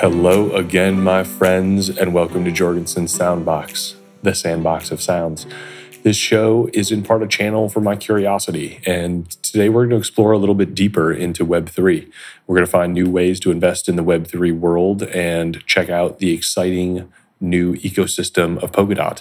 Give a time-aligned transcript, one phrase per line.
[0.00, 5.46] Hello again, my friends, and welcome to Jorgenson's Soundbox, the sandbox of sounds.
[6.04, 9.96] This show is in part a channel for my curiosity, and today we're going to
[9.96, 12.10] explore a little bit deeper into Web3.
[12.46, 16.18] We're going to find new ways to invest in the Web3 world and check out
[16.18, 19.20] the exciting new ecosystem of Polkadot.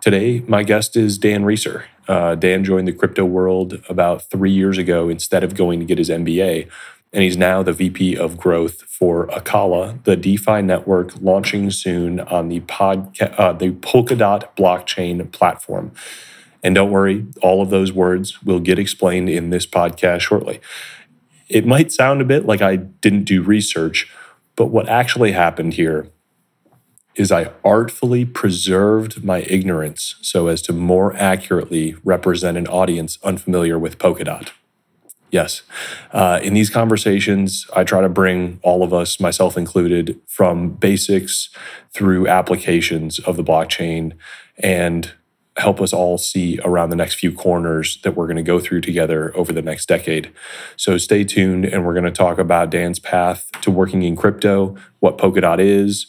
[0.00, 1.84] Today, my guest is Dan Reecer.
[2.08, 5.98] Uh, Dan joined the crypto world about three years ago instead of going to get
[5.98, 6.68] his MBA,
[7.12, 12.48] and he's now the VP of Growth for Acala, the DeFi network launching soon on
[12.48, 15.92] the podca- uh, the Polkadot blockchain platform.
[16.62, 20.60] And don't worry, all of those words will get explained in this podcast shortly.
[21.48, 24.10] It might sound a bit like I didn't do research,
[24.56, 26.10] but what actually happened here
[27.14, 33.78] is I artfully preserved my ignorance so as to more accurately represent an audience unfamiliar
[33.78, 34.50] with Polkadot.
[35.30, 35.62] Yes.
[36.10, 41.50] Uh, in these conversations, I try to bring all of us, myself included, from basics
[41.92, 44.14] through applications of the blockchain
[44.58, 45.12] and
[45.58, 48.80] help us all see around the next few corners that we're going to go through
[48.80, 50.32] together over the next decade.
[50.76, 54.76] So stay tuned, and we're going to talk about Dan's path to working in crypto,
[55.00, 56.06] what Polkadot is,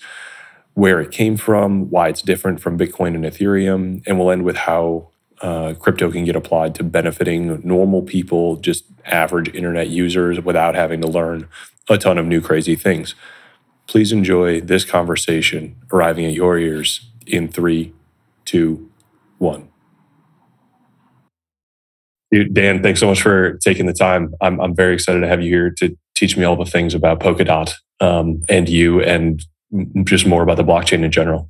[0.75, 4.55] where it came from, why it's different from Bitcoin and Ethereum, and we'll end with
[4.55, 5.09] how
[5.41, 11.01] uh, crypto can get applied to benefiting normal people, just average internet users, without having
[11.01, 11.47] to learn
[11.89, 13.15] a ton of new crazy things.
[13.87, 17.93] Please enjoy this conversation arriving at your ears in three,
[18.45, 18.89] two,
[19.37, 19.69] one.
[22.31, 24.35] Dude, Dan, thanks so much for taking the time.
[24.39, 27.19] I'm, I'm very excited to have you here to teach me all the things about
[27.19, 29.43] Polkadot um, and you and
[30.03, 31.49] just more about the blockchain in general.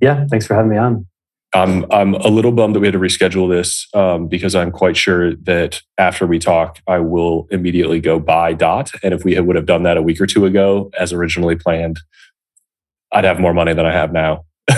[0.00, 1.06] Yeah, thanks for having me on.
[1.52, 4.96] I'm I'm a little bummed that we had to reschedule this um, because I'm quite
[4.96, 9.56] sure that after we talk, I will immediately go buy Dot, and if we would
[9.56, 11.98] have done that a week or two ago as originally planned,
[13.12, 14.44] I'd have more money than I have now.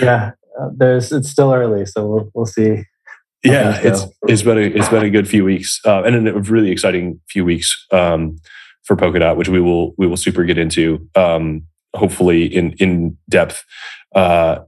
[0.00, 2.82] yeah, uh, there's it's still early, so we'll we'll see.
[3.44, 6.72] Yeah, it's it's been a it's been a good few weeks, uh, and a really
[6.72, 8.38] exciting few weeks um,
[8.82, 11.08] for Polkadot, which we will we will super get into.
[11.14, 11.62] Um,
[11.94, 13.64] hopefully in in depth.
[14.14, 14.60] Uh,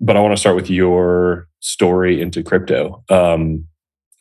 [0.00, 3.02] but I want to start with your story into crypto.
[3.08, 3.66] Um,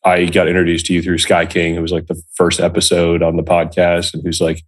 [0.03, 1.75] I got introduced to you through Sky King.
[1.75, 4.61] It was like the first episode on the podcast, and who's like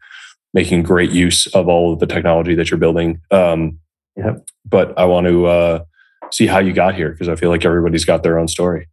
[0.54, 3.22] making great use of all of the technology that you're building.
[3.32, 3.80] Um,
[4.16, 4.48] yep.
[4.66, 5.84] But I want to uh,
[6.32, 8.88] see how you got here because I feel like everybody's got their own story.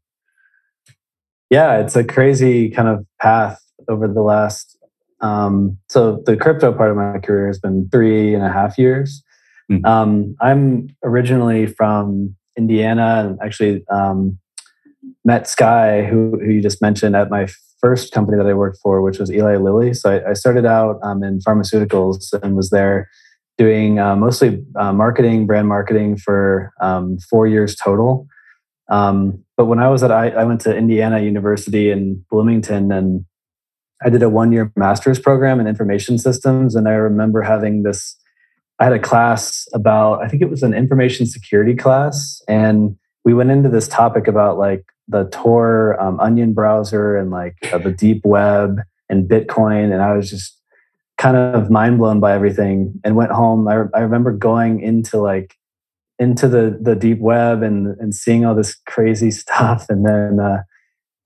[1.50, 4.73] Yeah, it's a crazy kind of path over the last
[5.20, 9.22] um, so the crypto part of my career has been three and a half years.
[9.70, 9.84] Mm.
[9.86, 14.38] Um, I'm originally from Indiana and actually um,
[15.24, 17.46] met Sky, who, who you just mentioned, at my
[17.80, 19.94] first company that I worked for, which was Eli Lilly.
[19.94, 23.08] So I, I started out um, in pharmaceuticals and was there
[23.56, 28.26] doing uh, mostly uh, marketing, brand marketing for um, four years total.
[28.90, 33.24] Um, but when I was at, I, I went to Indiana University in Bloomington and
[34.02, 36.74] I did a one year master's program in information systems.
[36.74, 38.16] And I remember having this,
[38.78, 42.42] I had a class about, I think it was an information security class.
[42.48, 47.56] And we went into this topic about like the Tor um, Onion browser and like
[47.72, 49.92] uh, the deep web and Bitcoin.
[49.92, 50.58] And I was just
[51.16, 53.68] kind of mind blown by everything and went home.
[53.68, 55.54] I, I remember going into like,
[56.18, 60.62] into the the deep web and and seeing all this crazy stuff and then uh,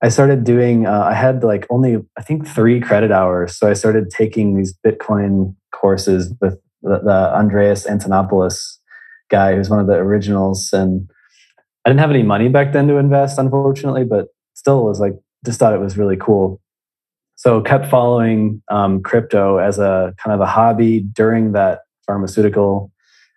[0.01, 3.57] I started doing, uh, I had like only, I think, three credit hours.
[3.57, 8.77] So I started taking these Bitcoin courses with the, the Andreas Antonopoulos
[9.29, 10.71] guy, who's one of the originals.
[10.71, 11.09] And
[11.85, 15.13] I didn't have any money back then to invest, unfortunately, but still was like,
[15.45, 16.61] just thought it was really cool.
[17.35, 22.91] So kept following um, crypto as a kind of a hobby during that pharmaceutical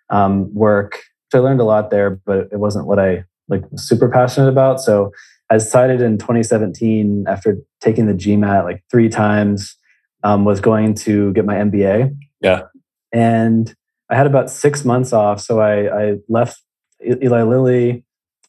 [0.09, 1.01] um, work.
[1.31, 4.81] So I learned a lot there, but it wasn't what I like super passionate about.
[4.81, 5.11] So
[5.49, 9.75] I decided in 2017, after taking the GMAT like three times,
[10.23, 12.15] um, was going to get my MBA.
[12.41, 12.63] Yeah.
[13.11, 13.73] And
[14.09, 15.39] I had about six months off.
[15.39, 16.61] So I, I left
[17.05, 18.03] Eli Lilly.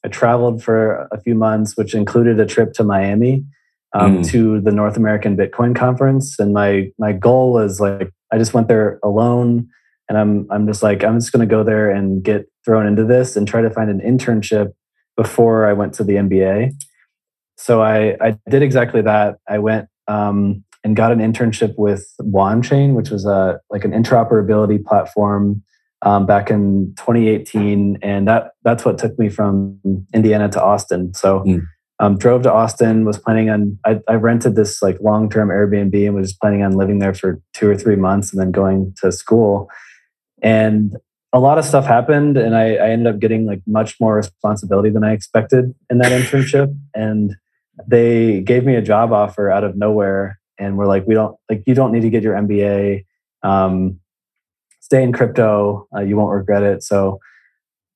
[0.05, 3.45] I traveled for a few months, which included a trip to Miami
[3.95, 4.31] um, mm.
[4.31, 6.39] to the North American Bitcoin conference.
[6.39, 9.69] And my my goal was like I just went there alone,
[10.09, 13.05] and I'm I'm just like I'm just going to go there and get thrown into
[13.05, 14.73] this and try to find an internship
[15.17, 16.73] before I went to the MBA
[17.57, 19.37] so I, I did exactly that.
[19.49, 24.85] I went um, and got an internship with WanChain, which was a like an interoperability
[24.85, 25.63] platform
[26.03, 29.79] um, back in 2018, and that that's what took me from
[30.13, 31.15] Indiana to Austin.
[31.15, 31.63] So mm.
[32.01, 36.07] um, drove to Austin, was planning on, I, I rented this like long term Airbnb
[36.07, 39.13] and was planning on living there for two or three months and then going to
[39.13, 39.71] school.
[40.43, 40.97] And
[41.35, 44.89] a lot of stuff happened and I, I ended up getting like much more responsibility
[44.89, 46.75] than I expected in that internship.
[46.95, 47.35] And
[47.87, 51.65] they gave me a job offer out of nowhere and we're like, we don't like,
[51.67, 53.05] you don't need to get your MBA.
[53.43, 53.99] Um,
[54.81, 55.89] stay in crypto.
[55.95, 56.85] Uh, you won't regret it.
[56.85, 57.19] So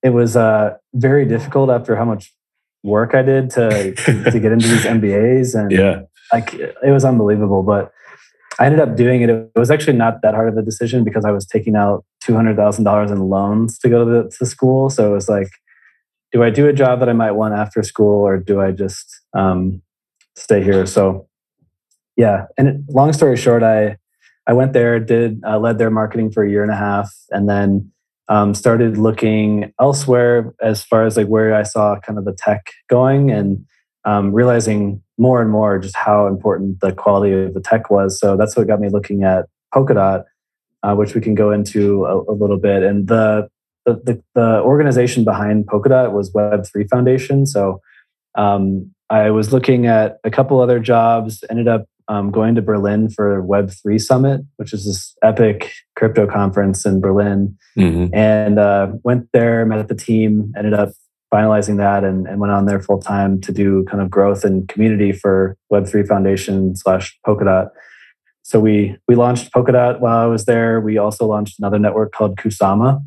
[0.02, 2.34] it was uh, very difficult after how much
[2.82, 6.02] work I did to to get into these MBAs, and yeah,
[6.32, 7.62] like it was unbelievable.
[7.62, 7.90] But
[8.58, 9.30] I ended up doing it.
[9.30, 12.34] It was actually not that hard of a decision because I was taking out two
[12.34, 14.90] hundred thousand dollars in loans to go to, the, to school.
[14.90, 15.48] So it was like,
[16.32, 19.06] do I do a job that I might want after school, or do I just
[19.34, 19.82] um,
[20.36, 20.86] stay here?
[20.86, 21.28] So
[22.16, 22.46] yeah.
[22.56, 23.96] And long story short, I
[24.46, 27.48] I went there, did uh, led their marketing for a year and a half, and
[27.48, 27.92] then
[28.28, 32.72] um, started looking elsewhere as far as like where I saw kind of the tech
[32.88, 33.64] going and
[34.04, 38.18] um, realizing more and more just how important the quality of the tech was.
[38.18, 40.24] So that's what got me looking at Polkadot,
[40.82, 42.82] uh, which we can go into a, a little bit.
[42.82, 43.48] And the,
[43.84, 47.46] the, the organization behind Polkadot was Web3 Foundation.
[47.46, 47.80] So
[48.34, 53.10] um, I was looking at a couple other jobs, ended up um, going to Berlin
[53.10, 57.56] for Web3 Summit, which is this epic crypto conference in Berlin.
[57.76, 58.14] Mm-hmm.
[58.14, 60.90] And uh, went there, met the team, ended up
[61.32, 64.66] finalizing that and, and went on there full time to do kind of growth and
[64.68, 67.68] community for Web3 Foundation slash Polkadot.
[68.48, 70.80] So we we launched Polkadot while I was there.
[70.80, 73.04] We also launched another network called Kusama.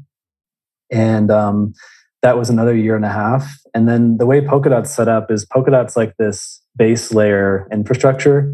[0.92, 1.74] And um,
[2.22, 3.52] that was another year and a half.
[3.74, 8.54] And then the way Polkadot's set up is Polkadot's like this base layer infrastructure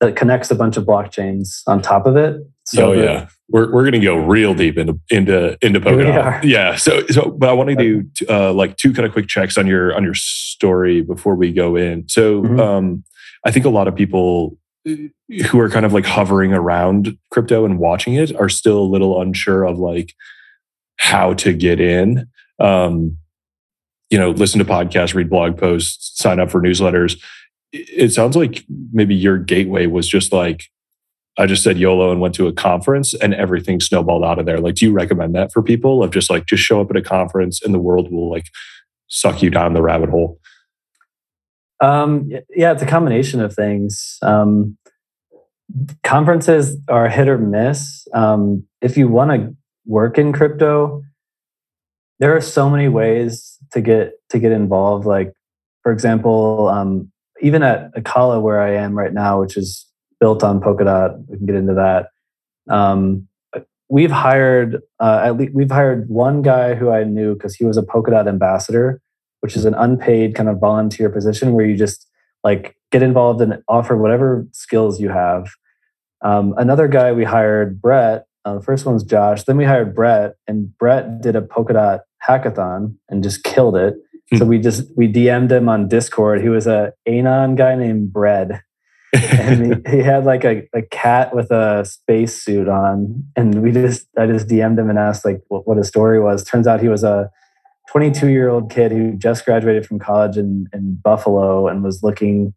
[0.00, 2.36] that connects a bunch of blockchains on top of it.
[2.66, 6.44] So oh yeah, we're we're gonna go real deep into into into Polkadot.
[6.44, 6.76] Yeah.
[6.76, 9.66] So so, but I want to do uh, like two kind of quick checks on
[9.66, 12.06] your on your story before we go in.
[12.10, 12.60] So mm-hmm.
[12.60, 13.04] um,
[13.46, 17.78] I think a lot of people who are kind of like hovering around crypto and
[17.78, 20.12] watching it are still a little unsure of like
[20.98, 22.28] how to get in.
[22.58, 23.18] Um,
[24.10, 27.20] you know, listen to podcasts, read blog posts, sign up for newsletters
[27.72, 30.64] it sounds like maybe your gateway was just like
[31.38, 34.58] I just said YOLO and went to a conference and everything snowballed out of there.
[34.58, 37.02] Like, do you recommend that for people of just like just show up at a
[37.02, 38.46] conference and the world will like
[39.08, 40.40] suck you down the rabbit hole?
[41.80, 44.18] Um, yeah, it's a combination of things.
[44.22, 44.76] Um,
[46.04, 48.06] conferences are hit or miss.
[48.14, 51.02] Um, if you want to work in crypto,
[52.18, 55.06] there are so many ways to get to get involved.
[55.06, 55.32] Like,
[55.82, 57.10] for example, um,
[57.42, 59.86] even at Acala where I am right now, which is
[60.20, 62.08] built on Polkadot, we can get into that.
[62.72, 63.28] Um,
[63.88, 67.76] we've hired uh, at least we've hired one guy who I knew because he was
[67.76, 69.00] a Polkadot ambassador,
[69.40, 72.08] which is an unpaid kind of volunteer position where you just
[72.44, 75.48] like get involved and offer whatever skills you have.
[76.22, 78.26] Um, another guy we hired, Brett.
[78.44, 79.42] Uh, the first one's Josh.
[79.42, 83.96] Then we hired Brett, and Brett did a Polkadot hackathon and just killed it
[84.34, 84.48] so hmm.
[84.48, 86.42] we just we DM'd him on Discord.
[86.42, 88.60] He was a Anon guy named Bread.
[89.12, 93.24] and he, he, had like a, a cat with a space suit on.
[93.36, 96.42] And we just I just DM'd him and asked like what, what his story was.
[96.42, 97.30] Turns out he was a
[97.88, 102.52] 22 year old kid who just graduated from college in, in Buffalo and was looking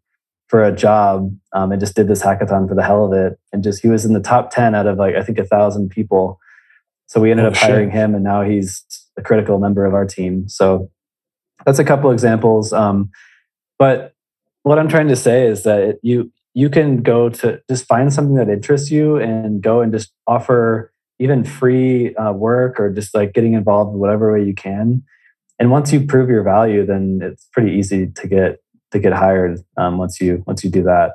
[0.48, 3.38] for a job um, and just did this hackathon for the hell of it.
[3.52, 5.90] And just he was in the top 10 out of like I think a thousand
[5.90, 6.40] people.
[7.06, 7.94] So we ended oh, up hiring shit.
[7.94, 8.84] him and now he's
[9.16, 10.48] a critical member of our team.
[10.48, 10.90] So
[11.64, 12.72] that's a couple examples.
[12.72, 13.10] Um,
[13.78, 14.14] but
[14.62, 18.34] what I'm trying to say is that you you can go to just find something
[18.34, 23.32] that interests you and go and just offer even free uh, work or just like
[23.34, 25.04] getting involved in whatever way you can.
[25.60, 28.58] And once you prove your value, then it's pretty easy to get
[28.90, 31.12] to get hired um, once you once you do that.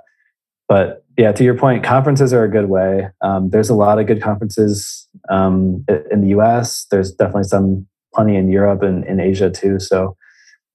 [0.70, 3.10] But yeah, to your point, conferences are a good way.
[3.22, 6.86] Um, there's a lot of good conferences um, in the U.S.
[6.92, 9.80] There's definitely some plenty in Europe and in Asia too.
[9.80, 10.16] So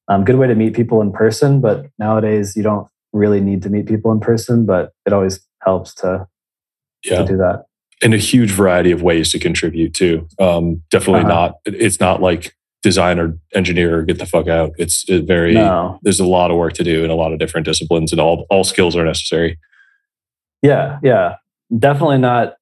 [0.08, 3.70] um, good way to meet people in person, but nowadays you don't really need to
[3.70, 6.26] meet people in person, but it always helps to,
[7.04, 7.18] yeah.
[7.18, 7.64] to do that.
[8.02, 10.26] And a huge variety of ways to contribute too.
[10.38, 11.28] Um, definitely uh-huh.
[11.28, 14.72] not, it's not like design or engineer get the fuck out.
[14.78, 15.99] It's uh, very, no.
[16.02, 18.46] there's a lot of work to do in a lot of different disciplines and all,
[18.50, 19.58] all skills are necessary.
[20.62, 20.99] Yeah.
[21.02, 21.37] Yeah.
[21.76, 22.54] Definitely not.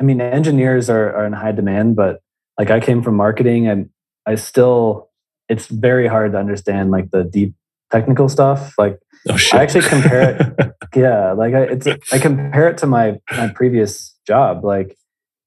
[0.00, 2.20] I mean, engineers are, are in high demand, but
[2.58, 3.88] like I came from marketing and
[4.26, 5.10] I still
[5.48, 7.54] it's very hard to understand like the deep
[7.90, 8.74] technical stuff.
[8.78, 8.98] Like
[9.28, 10.72] oh, I actually compare it.
[10.94, 14.64] yeah, like I, it's I compare it to my my previous job.
[14.64, 14.96] Like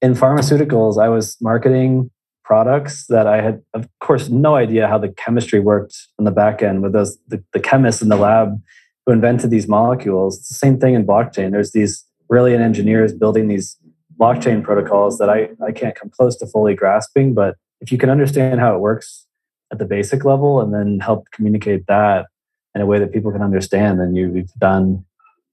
[0.02, 2.10] in pharmaceuticals, I was marketing
[2.46, 6.62] products that I had, of course, no idea how the chemistry worked on the back
[6.62, 8.62] end with those the, the chemists in the lab
[9.04, 10.38] who invented these molecules.
[10.38, 11.50] It's the same thing in blockchain.
[11.50, 13.76] There's these brilliant engineers building these
[14.18, 17.34] blockchain protocols that I, I can't come close to fully grasping.
[17.34, 19.26] But if you can understand how it works
[19.72, 22.26] at the basic level and then help communicate that
[22.74, 25.04] in a way that people can understand, then you've done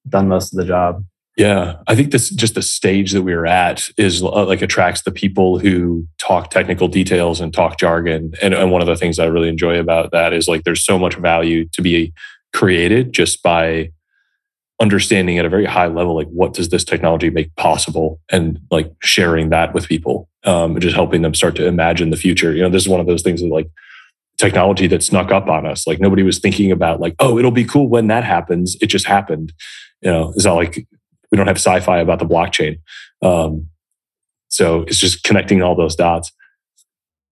[0.07, 1.03] done most of the job.
[1.35, 5.11] Yeah, I think this just the stage that we're at is uh, like attracts the
[5.11, 8.33] people who talk technical details and talk jargon.
[8.41, 10.99] And, and one of the things I really enjoy about that is like there's so
[10.99, 12.13] much value to be
[12.53, 13.91] created just by
[14.79, 18.19] understanding at a very high level like what does this technology make possible?
[18.31, 22.53] And like sharing that with people um, just helping them start to imagine the future.
[22.53, 23.69] You know this is one of those things that like
[24.37, 25.87] technology that snuck up on us.
[25.87, 28.75] Like nobody was thinking about like oh it'll be cool when that happens.
[28.81, 29.53] It just happened.
[30.01, 30.87] You know it's not like
[31.33, 32.79] we don't have sci-fi about the blockchain
[33.23, 33.67] um,
[34.49, 36.31] so it's just connecting all those dots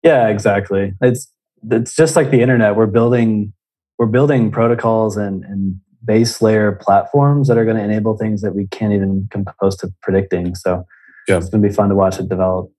[0.04, 1.32] yeah exactly it's
[1.70, 3.54] it's just like the internet we're building
[4.02, 8.56] we're building protocols and, and base layer platforms that are going to enable things that
[8.56, 10.56] we can't even come close to predicting.
[10.56, 10.86] So
[11.28, 11.38] yeah.
[11.38, 12.72] it's going to be fun to watch it develop.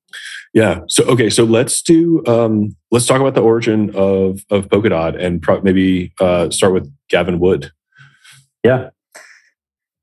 [0.53, 0.81] Yeah.
[0.89, 1.31] So okay.
[1.31, 2.23] So let's do.
[2.27, 6.93] Um, let's talk about the origin of of Polkadot and pro- maybe uh, start with
[7.09, 7.71] Gavin Wood.
[8.63, 8.91] Yeah.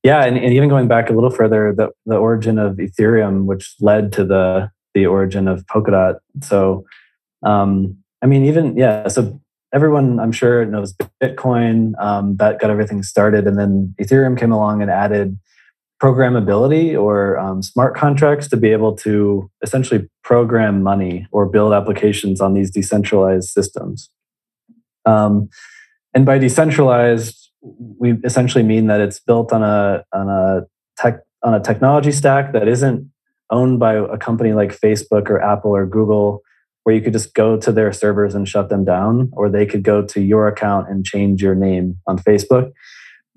[0.03, 3.75] Yeah, and, and even going back a little further, the, the origin of Ethereum, which
[3.81, 6.15] led to the the origin of Polkadot.
[6.41, 6.83] So,
[7.43, 9.07] um, I mean, even yeah.
[9.07, 9.39] So
[9.73, 11.93] everyone I'm sure knows Bitcoin.
[12.01, 15.37] Um, that got everything started, and then Ethereum came along and added
[16.01, 22.39] programmability or um, smart contracts to be able to essentially program money or build applications
[22.39, 24.09] on these decentralized systems.
[25.05, 25.49] Um,
[26.13, 30.61] and by decentralized, we essentially mean that it's built on a on a
[30.97, 33.09] tech on a technology stack that isn't
[33.49, 36.43] owned by a company like Facebook or Apple or Google
[36.83, 39.83] where you could just go to their servers and shut them down, or they could
[39.83, 42.71] go to your account and change your name on Facebook.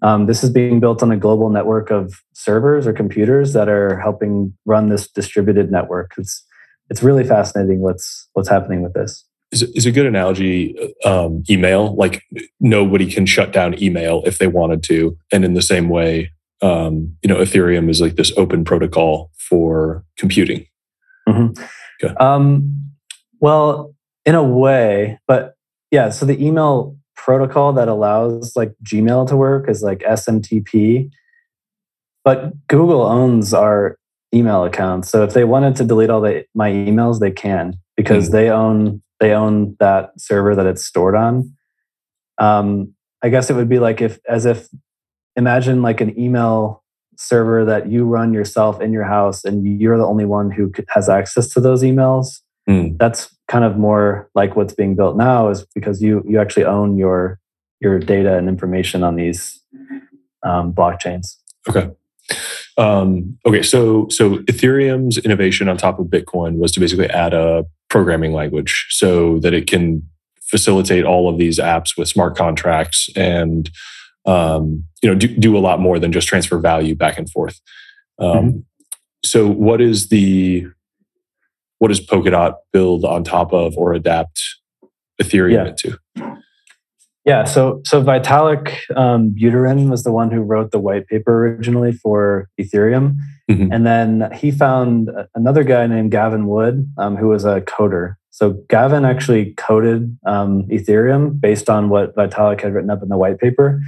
[0.01, 3.99] Um, this is being built on a global network of servers or computers that are
[4.01, 6.13] helping run this distributed network.
[6.17, 6.45] It's
[6.91, 9.25] it's really fascinating what's what's happening with this.
[9.53, 11.95] Is, is a good analogy um, email?
[11.95, 12.23] Like
[12.59, 16.33] nobody can shut down email if they wanted to, and in the same way,
[16.63, 20.67] um, you know, Ethereum is like this open protocol for computing.
[21.29, 21.63] Mm-hmm.
[22.03, 22.15] Okay.
[22.17, 22.93] Um,
[23.41, 23.95] well,
[24.25, 25.57] in a way, but
[25.91, 31.11] yeah, so the email protocol that allows like Gmail to work is like SMTP.
[32.25, 33.99] But Google owns our
[34.35, 35.11] email accounts.
[35.11, 38.33] So if they wanted to delete all the, my emails, they can because mm.
[38.33, 41.55] they own they own that server that it's stored on.
[42.39, 44.69] Um, I guess it would be like if as if
[45.37, 46.83] imagine like an email
[47.17, 51.09] server that you run yourself in your house and you're the only one who has
[51.09, 52.99] access to those emails Mm.
[52.99, 56.97] That's kind of more like what's being built now is because you you actually own
[56.97, 57.41] your
[57.81, 59.61] your data and information on these
[60.45, 61.37] um, blockchains.
[61.69, 61.91] Okay.
[62.79, 67.67] Um, okay, so so Ethereum's innovation on top of Bitcoin was to basically add a
[67.93, 70.03] programming language so that it can
[70.41, 73.71] facilitate all of these apps with smart contracts and
[74.25, 77.61] um, you know do, do a lot more than just transfer value back and forth.
[78.19, 78.59] Um, mm-hmm.
[79.25, 80.67] So, what is the
[81.79, 84.41] what does Polkadot build on top of or adapt
[85.21, 85.67] Ethereum yeah.
[85.71, 85.99] into?
[87.25, 91.93] Yeah, so so Vitalik um, Buterin was the one who wrote the white paper originally
[91.93, 93.17] for Ethereum,
[93.49, 93.73] mm-hmm.
[93.73, 98.17] and then he found another guy named Gavin Wood um, who was a coder.
[98.31, 103.19] So Gavin actually coded um, Ethereum based on what Vitalik had written up in the
[103.19, 103.81] white paper.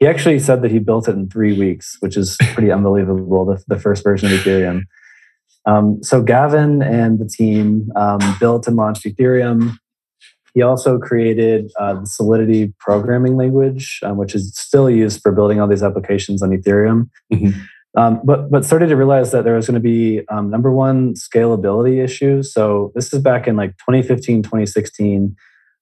[0.00, 3.46] He actually said that he built it in three weeks, which is pretty unbelievable.
[3.46, 4.82] The, the first version of Ethereum.
[5.64, 9.76] Um, so Gavin and the team um, built and launched Ethereum.
[10.54, 15.60] He also created uh, the Solidity programming language, um, which is still used for building
[15.60, 17.08] all these applications on Ethereum.
[17.32, 17.60] Mm-hmm.
[17.94, 21.14] Um, but but started to realize that there was going to be um, number one
[21.14, 22.52] scalability issues.
[22.52, 25.36] So this is back in like 2015, 2016,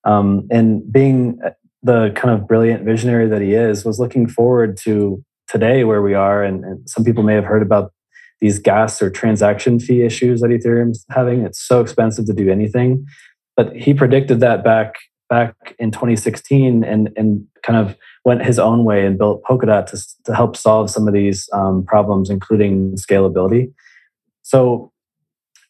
[0.05, 1.41] um, and being
[1.83, 6.15] the kind of brilliant visionary that he is, was looking forward to today where we
[6.15, 6.43] are.
[6.43, 7.93] And, and some people may have heard about
[8.41, 11.43] these gas or transaction fee issues that Ethereum's having.
[11.43, 13.07] It's so expensive to do anything.
[13.57, 14.95] But he predicted that back
[15.29, 19.99] back in 2016 and and kind of went his own way and built Polkadot to,
[20.25, 23.73] to help solve some of these um, problems, including scalability.
[24.43, 24.93] So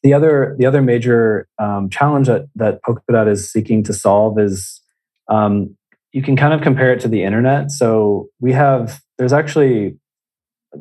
[0.03, 4.81] the other the other major um, challenge that, that Polkadot is seeking to solve is
[5.29, 5.77] um,
[6.13, 7.71] you can kind of compare it to the internet.
[7.71, 9.97] So we have there's actually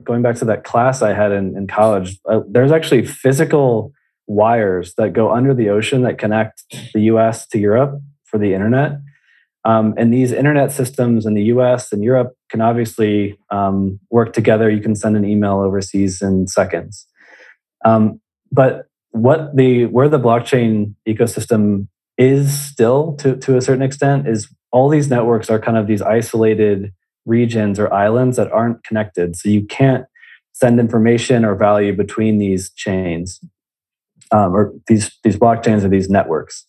[0.03, 3.91] going back to that class I had in, in college, uh, there's actually physical
[4.29, 8.99] wires that go under the ocean that connect the US to Europe for the internet.
[9.65, 14.69] Um, and these internet systems in the US and Europe can obviously um, work together.
[14.69, 17.05] You can send an email overseas in seconds.
[17.83, 18.21] Um,
[18.51, 24.47] but what the where the blockchain ecosystem is still to, to a certain extent is
[24.71, 26.93] all these networks are kind of these isolated
[27.25, 29.35] regions or islands that aren't connected.
[29.35, 30.05] So you can't
[30.53, 33.39] send information or value between these chains
[34.31, 36.65] um, or these, these blockchains or these networks.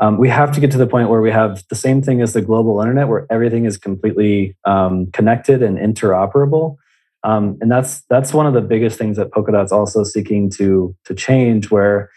[0.00, 2.32] Um, we have to get to the point where we have the same thing as
[2.32, 6.76] the global internet, where everything is completely um, connected and interoperable.
[7.22, 11.14] Um, and that's that's one of the biggest things that Polkadot's also seeking to to
[11.14, 12.10] change, where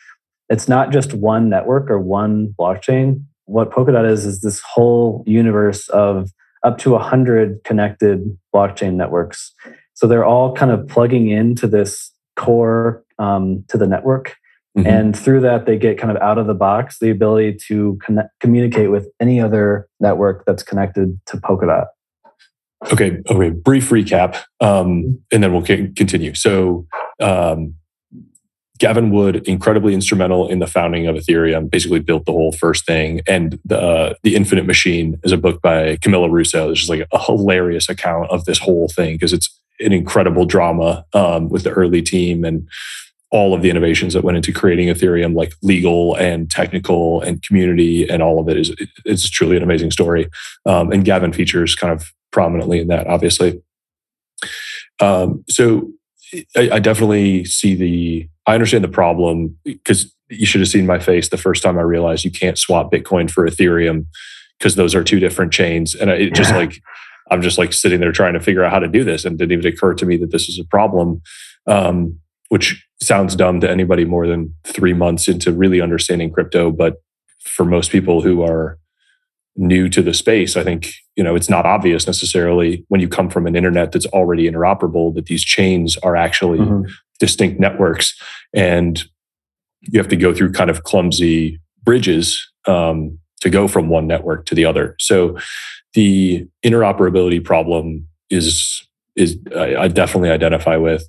[0.50, 3.26] it's not just one network or one blockchain.
[3.46, 6.32] What Polkadot is is this whole universe of
[6.64, 9.54] up to 100 connected blockchain networks.
[9.94, 14.36] So they're all kind of plugging into this core um, to the network.
[14.78, 14.88] Mm-hmm.
[14.88, 18.30] And through that, they get kind of out of the box the ability to connect,
[18.40, 21.86] communicate with any other network that's connected to Polkadot.
[22.92, 23.20] Okay.
[23.30, 23.50] Okay.
[23.50, 26.34] Brief recap, um, and then we'll continue.
[26.34, 26.88] So,
[27.20, 27.76] um,
[28.80, 33.22] Gavin Wood, incredibly instrumental in the founding of Ethereum, basically built the whole first thing.
[33.28, 36.72] And the uh, the Infinite Machine is a book by Camilla Russo.
[36.72, 41.06] It's just like a hilarious account of this whole thing because it's an incredible drama
[41.14, 42.68] um, with the early team and
[43.34, 48.08] all of the innovations that went into creating Ethereum, like legal and technical and community,
[48.08, 48.76] and all of it is
[49.06, 50.30] it's truly an amazing story.
[50.68, 53.62] Um, and Gavin features kind of prominently in that, obviously.
[55.00, 55.92] Um, so
[56.56, 61.00] I, I definitely see the I understand the problem because you should have seen my
[61.00, 64.06] face the first time I realized you can't swap Bitcoin for Ethereum
[64.60, 65.96] because those are two different chains.
[65.96, 66.82] And it just like,
[67.32, 69.26] I'm just like sitting there trying to figure out how to do this.
[69.26, 71.22] And didn't even occur to me that this is a problem,
[71.68, 72.20] um,
[72.54, 76.70] which sounds dumb to anybody more than three months into really understanding crypto.
[76.70, 77.02] But
[77.40, 78.78] for most people who are
[79.56, 83.28] new to the space, I think, you know, it's not obvious necessarily when you come
[83.28, 86.92] from an internet that's already interoperable that these chains are actually mm-hmm.
[87.20, 88.16] distinct networks.
[88.54, 89.04] And
[89.82, 94.46] you have to go through kind of clumsy bridges um, to go from one network
[94.46, 94.96] to the other.
[95.00, 95.40] So
[95.96, 101.04] the interoperability problem is is I, I definitely identify with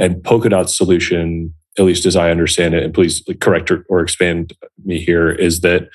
[0.00, 4.52] and polkadot's solution at least as i understand it and please correct or, or expand
[4.84, 5.88] me here is that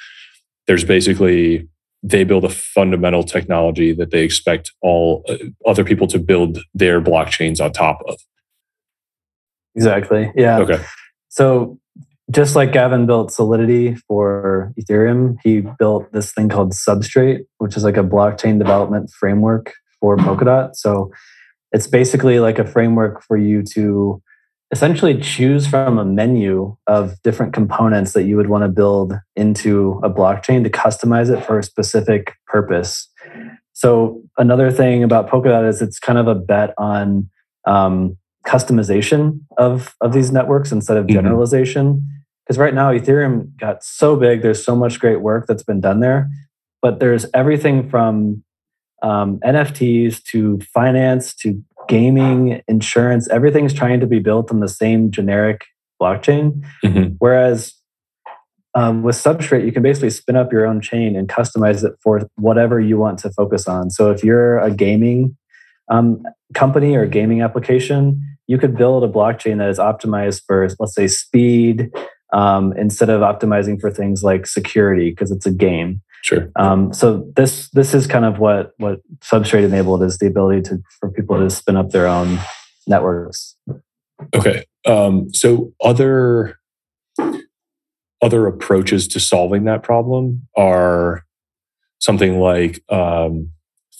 [0.67, 1.67] there's basically
[2.01, 7.01] they build a fundamental technology that they expect all uh, other people to build their
[7.01, 8.17] blockchains on top of
[9.75, 10.31] Exactly.
[10.35, 10.59] Yeah.
[10.59, 10.81] Okay.
[11.29, 11.77] So
[12.31, 17.83] just like Gavin built Solidity for Ethereum, he built this thing called Substrate, which is
[17.83, 20.75] like a blockchain development framework for Polkadot.
[20.75, 21.11] So
[21.75, 24.21] it's basically like a framework for you to
[24.71, 29.99] essentially choose from a menu of different components that you would want to build into
[30.01, 33.09] a blockchain to customize it for a specific purpose.
[33.73, 37.29] So another thing about Polkadot is it's kind of a bet on
[37.67, 38.15] um,
[38.47, 41.15] customization of of these networks instead of mm-hmm.
[41.15, 42.07] generalization
[42.45, 45.99] because right now ethereum got so big there's so much great work that's been done
[45.99, 46.29] there
[46.79, 48.43] but there's everything from
[49.05, 55.11] um, nfts to finance to gaming insurance everything's trying to be built on the same
[55.11, 55.65] generic
[56.01, 57.13] blockchain mm-hmm.
[57.19, 57.73] whereas
[58.73, 62.27] um, with substrate you can basically spin up your own chain and customize it for
[62.35, 65.37] whatever you want to focus on so if you're a gaming
[65.89, 70.93] um, company or gaming application you could build a blockchain that is optimized for, let's
[70.93, 71.91] say, speed
[72.33, 76.01] um, instead of optimizing for things like security because it's a game.
[76.25, 76.49] Sure.
[76.55, 80.79] Um, so this this is kind of what what Substrate enabled is the ability to
[80.99, 82.39] for people to spin up their own
[82.87, 83.55] networks.
[84.33, 84.65] Okay.
[84.87, 86.57] Um, so other
[88.23, 91.23] other approaches to solving that problem are
[91.99, 93.51] something like um,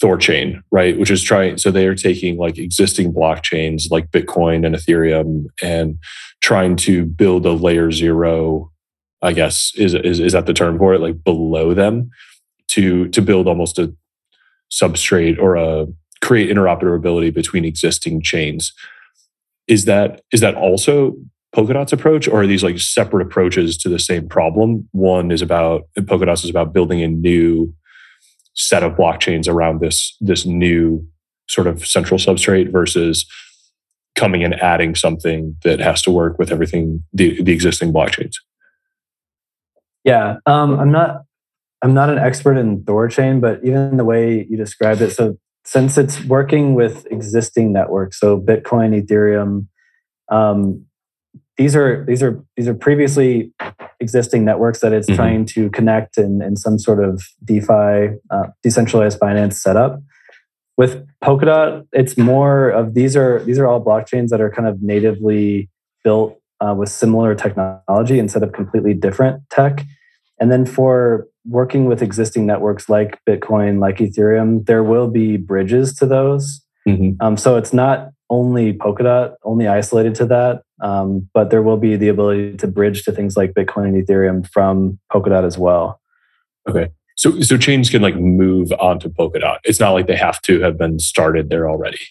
[0.01, 0.97] Thorchain, right?
[0.97, 5.99] Which is trying, so they are taking like existing blockchains like Bitcoin and Ethereum and
[6.41, 8.71] trying to build a layer zero,
[9.21, 11.01] I guess, is, is, is that the term for it?
[11.01, 12.09] Like below them
[12.69, 13.93] to, to build almost a
[14.71, 15.87] substrate or a
[16.21, 18.73] create interoperability between existing chains.
[19.67, 21.15] Is that, is that also
[21.55, 24.89] Polkadot's approach, or are these like separate approaches to the same problem?
[24.91, 27.73] One is about Polkadot's is about building a new
[28.55, 31.05] set of blockchains around this this new
[31.47, 33.25] sort of central substrate versus
[34.15, 38.35] coming and adding something that has to work with everything the, the existing blockchains
[40.05, 41.23] yeah um, i'm not
[41.81, 45.97] i'm not an expert in thorchain but even the way you described it so since
[45.97, 49.67] it's working with existing networks so bitcoin ethereum
[50.31, 50.85] um,
[51.57, 53.53] these are these are these are previously
[53.99, 55.15] existing networks that it's mm-hmm.
[55.15, 60.01] trying to connect in, in some sort of DeFi, uh, decentralized finance setup.
[60.77, 64.81] With Polkadot, it's more of these are these are all blockchains that are kind of
[64.81, 65.69] natively
[66.03, 69.83] built uh, with similar technology instead of completely different tech.
[70.39, 75.93] And then for working with existing networks like Bitcoin, like Ethereum, there will be bridges
[75.95, 76.61] to those.
[76.87, 77.23] Mm-hmm.
[77.25, 81.95] Um, so it's not only Polkadot, only isolated to that, um, but there will be
[81.95, 86.01] the ability to bridge to things like Bitcoin and Ethereum from Polkadot as well.
[86.67, 86.89] Okay.
[87.15, 89.59] So, so chains can like move onto Polkadot.
[89.63, 92.01] It's not like they have to have been started there already.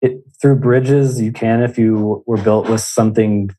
[0.00, 3.50] It, through bridges, you can if you were built with something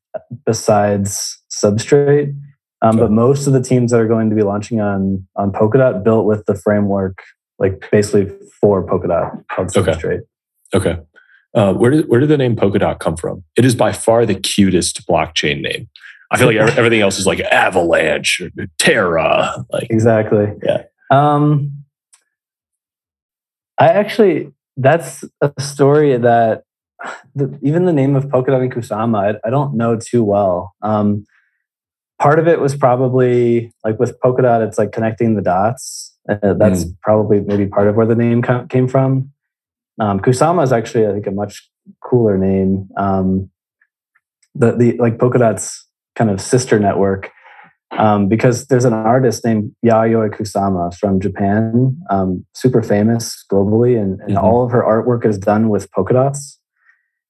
[0.46, 2.36] besides Substrate.
[2.84, 6.04] Um, But most of the teams that are going to be launching on on Polkadot
[6.04, 7.24] built with the framework,
[7.58, 10.22] like basically for Polkadot called Substrate.
[10.74, 10.92] Okay.
[10.92, 11.02] okay.
[11.56, 13.44] Uh, where did where did the name Polkadot come from?
[13.56, 15.88] It is by far the cutest blockchain name.
[16.32, 18.42] I feel like everything else is like Avalanche,
[18.80, 20.48] Terra, like exactly.
[20.64, 20.84] Yeah.
[21.10, 21.86] Um,
[23.80, 26.64] I actually that's a story that
[27.36, 30.74] the, even the name of Polkadot and Kusama, I, I don't know too well.
[30.82, 31.26] Um,
[32.24, 36.16] part of it was probably like with Polkadot, it's like connecting the dots.
[36.30, 36.96] Uh, that's mm.
[37.02, 39.30] probably maybe part of where the name came from.
[40.00, 41.70] Um, Kusama is actually, I think, a much
[42.02, 42.88] cooler name.
[42.96, 43.50] Um,
[44.56, 47.30] the the like Polkadot's kind of sister network
[47.92, 54.22] um, because there's an artist named Yayoi Kusama from Japan, um, super famous globally, and,
[54.22, 54.46] and mm-hmm.
[54.46, 56.58] all of her artwork is done with polka dots.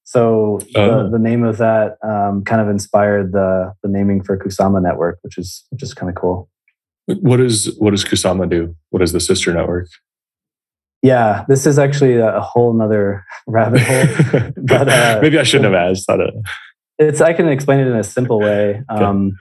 [0.03, 1.03] So oh.
[1.03, 5.19] the, the, name of that um, kind of inspired the the naming for Kusama Network,
[5.21, 6.49] which is which is kind of cool.
[7.05, 8.75] What is what does Kusama do?
[8.89, 9.87] What is the sister network?
[11.01, 14.51] Yeah, this is actually a whole nother rabbit hole.
[14.57, 16.07] but uh, maybe I shouldn't have asked.
[16.07, 16.43] That.
[16.97, 18.81] It's I can explain it in a simple way.
[18.89, 19.33] Um,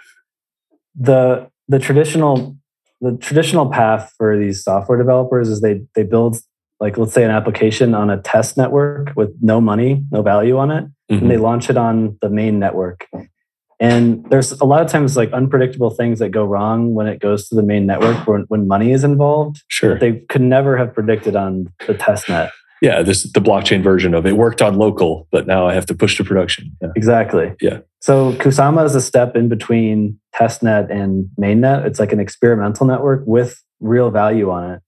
[0.94, 2.57] the the traditional
[3.01, 6.37] the traditional path for these software developers is they they build
[6.83, 10.73] like let's say an application on a test network with no money, no value on
[10.73, 11.14] it, mm-hmm.
[11.14, 11.45] and they mm-hmm.
[11.45, 13.07] launch it on the main network.
[13.79, 17.49] And there's a lot of times like unpredictable things that go wrong when it goes
[17.49, 19.62] to the main network when, when money is involved.
[19.68, 19.97] Sure.
[19.97, 22.51] They could never have predicted on the test net.
[22.81, 25.95] Yeah, this the blockchain version of it worked on local, but now I have to
[25.95, 26.77] push to production.
[26.83, 26.88] Yeah.
[26.97, 27.55] Exactly.
[27.61, 27.79] Yeah.
[28.01, 31.87] So Kusama is a step in between testnet and mainnet.
[31.87, 34.83] It's like an experimental network with real value on it.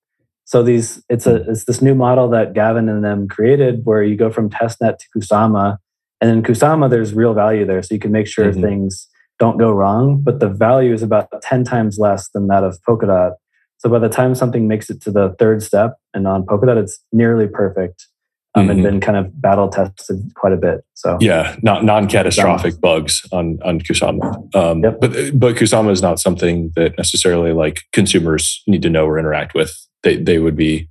[0.44, 4.16] So these it's a it's this new model that Gavin and them created where you
[4.16, 5.78] go from testnet to Kusama.
[6.20, 7.82] And in Kusama, there's real value there.
[7.82, 8.62] So you can make sure mm-hmm.
[8.62, 12.78] things don't go wrong, but the value is about 10 times less than that of
[12.88, 13.32] Polkadot.
[13.78, 17.00] So by the time something makes it to the third step and on Polkadot, it's
[17.12, 18.06] nearly perfect.
[18.56, 18.70] Um, mm-hmm.
[18.70, 20.84] and been kind of battle tested quite a bit.
[20.94, 24.54] So yeah, not non-catastrophic bugs on on Kusama.
[24.54, 25.00] Um, yep.
[25.00, 29.56] But but Kusama is not something that necessarily like consumers need to know or interact
[29.56, 30.88] with they they would be.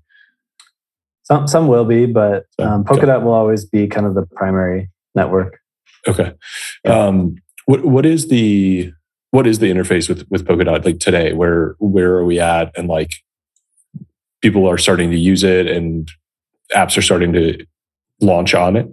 [1.23, 3.23] Some some will be, but um, Polkadot okay.
[3.23, 5.59] will always be kind of the primary network.
[6.05, 6.33] Okay.
[6.83, 7.05] Yeah.
[7.05, 8.91] Um, what what is the
[9.31, 11.31] what is the interface with with Polkadot like today?
[11.31, 12.77] Where where are we at?
[12.77, 13.11] And like
[14.41, 16.09] people are starting to use it, and
[16.75, 17.65] apps are starting to
[18.19, 18.87] launch on it.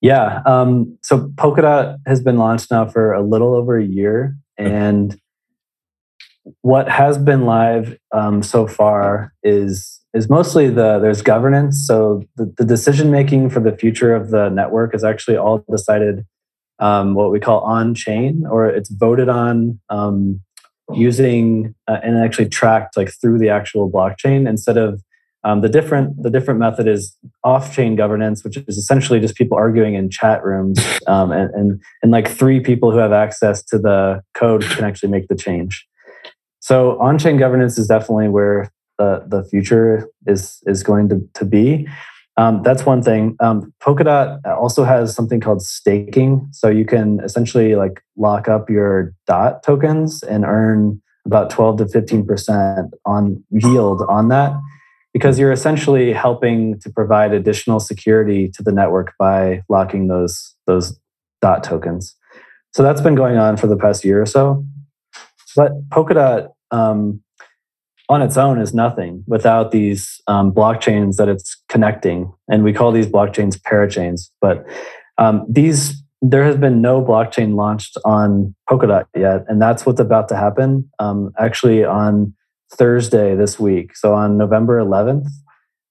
[0.00, 0.40] Yeah.
[0.46, 5.20] Um, so Polkadot has been launched now for a little over a year, and
[6.62, 11.84] what has been live um, so far is is mostly the there's governance.
[11.86, 16.24] So the, the decision making for the future of the network is actually all decided
[16.78, 20.40] um, what we call on chain, or it's voted on um,
[20.92, 25.02] using uh, and actually tracked like through the actual blockchain instead of
[25.44, 29.56] um, the different the different method is off chain governance, which is essentially just people
[29.56, 33.78] arguing in chat rooms, um, and, and and like three people who have access to
[33.78, 35.86] the code can actually make the change.
[36.66, 41.86] So on-chain governance is definitely where the, the future is is going to, to be.
[42.36, 43.36] Um, that's one thing.
[43.38, 49.14] Um, Polkadot also has something called staking, so you can essentially like lock up your
[49.28, 54.52] DOT tokens and earn about 12 to 15 percent on yield on that,
[55.12, 60.98] because you're essentially helping to provide additional security to the network by locking those those
[61.40, 62.16] DOT tokens.
[62.74, 64.66] So that's been going on for the past year or so.
[65.54, 67.22] But Polkadot um,
[68.08, 72.32] on its own is nothing without these um, blockchains that it's connecting.
[72.48, 74.30] And we call these blockchains parachains.
[74.40, 74.64] But
[75.18, 79.44] um, these, there has been no blockchain launched on Polkadot yet.
[79.48, 82.34] And that's what's about to happen um, actually on
[82.72, 83.96] Thursday this week.
[83.96, 85.28] So on November 11th,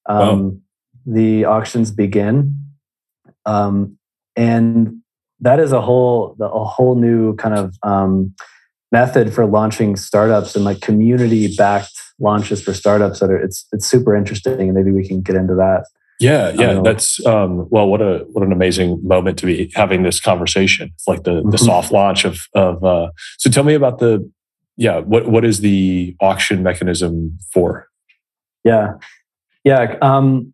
[0.08, 0.62] um,
[1.06, 2.56] the auctions begin.
[3.46, 3.98] Um,
[4.36, 5.02] and
[5.40, 8.34] that is a whole a whole new kind of um,
[8.92, 13.86] method for launching startups and like community backed launches for startups that are it's it's
[13.86, 15.86] super interesting and maybe we can get into that.
[16.20, 20.22] Yeah yeah that's um, well what a what an amazing moment to be having this
[20.22, 21.50] conversation it's like the mm-hmm.
[21.50, 24.30] the soft launch of of uh, so tell me about the
[24.78, 27.88] yeah what what is the auction mechanism for?
[28.64, 28.94] Yeah.
[29.64, 30.54] Yeah um,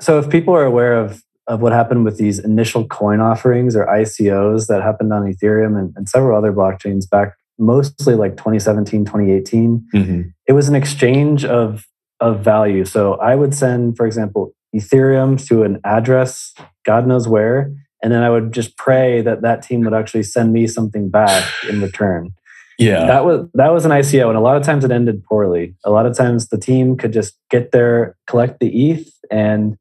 [0.00, 3.86] so if people are aware of of what happened with these initial coin offerings or
[3.86, 9.88] ICOs that happened on Ethereum and, and several other blockchains back mostly like 2017, 2018.
[9.94, 10.22] Mm-hmm.
[10.46, 11.86] It was an exchange of,
[12.20, 12.84] of value.
[12.84, 18.22] So I would send, for example, Ethereum to an address, God knows where, and then
[18.22, 22.34] I would just pray that that team would actually send me something back in return.
[22.78, 23.06] Yeah.
[23.06, 25.74] That was that was an ICO and a lot of times it ended poorly.
[25.84, 29.78] A lot of times the team could just get there, collect the ETH and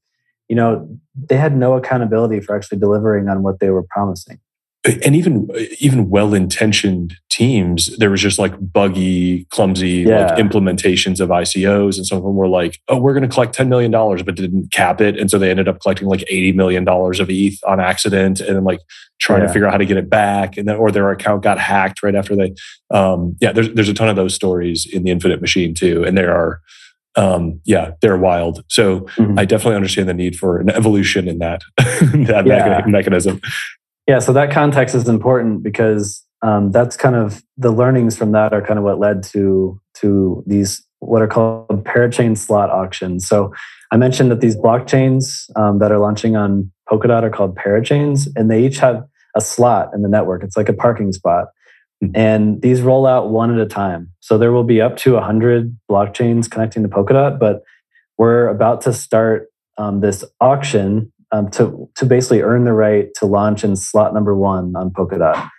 [0.48, 4.40] you know, they had no accountability for actually delivering on what they were promising
[5.04, 10.28] and even even well-intentioned teams there was just like buggy clumsy yeah.
[10.28, 13.58] like implementations of icos and some of them were like oh we're going to collect
[13.58, 16.88] $10 million but didn't cap it and so they ended up collecting like $80 million
[16.88, 18.80] of eth on accident and then like
[19.20, 19.48] trying yeah.
[19.48, 22.04] to figure out how to get it back and then or their account got hacked
[22.04, 22.54] right after they
[22.92, 26.18] um, yeah there's, there's a ton of those stories in the infinite machine too and
[26.18, 26.62] there are
[27.18, 28.66] um, yeah, they're wild.
[28.68, 29.40] So mm-hmm.
[29.40, 32.82] I definitely understand the need for an evolution in that that yeah.
[32.86, 33.40] mechanism.
[34.08, 38.54] Yeah, so that context is important because um, that's kind of the learnings from that
[38.54, 43.28] are kind of what led to to these what are called parachain slot auctions.
[43.28, 43.54] So
[43.92, 48.50] I mentioned that these blockchains um, that are launching on Polkadot are called parachains, and
[48.50, 49.04] they each have
[49.36, 50.44] a slot in the network.
[50.44, 51.48] It's like a parking spot.
[52.04, 52.16] Mm-hmm.
[52.16, 54.12] And these roll out one at a time.
[54.20, 57.64] So there will be up to 100 blockchains connecting to Polkadot, but
[58.18, 63.26] we're about to start um, this auction um, to, to basically earn the right to
[63.26, 65.50] launch in slot number one on Polkadot.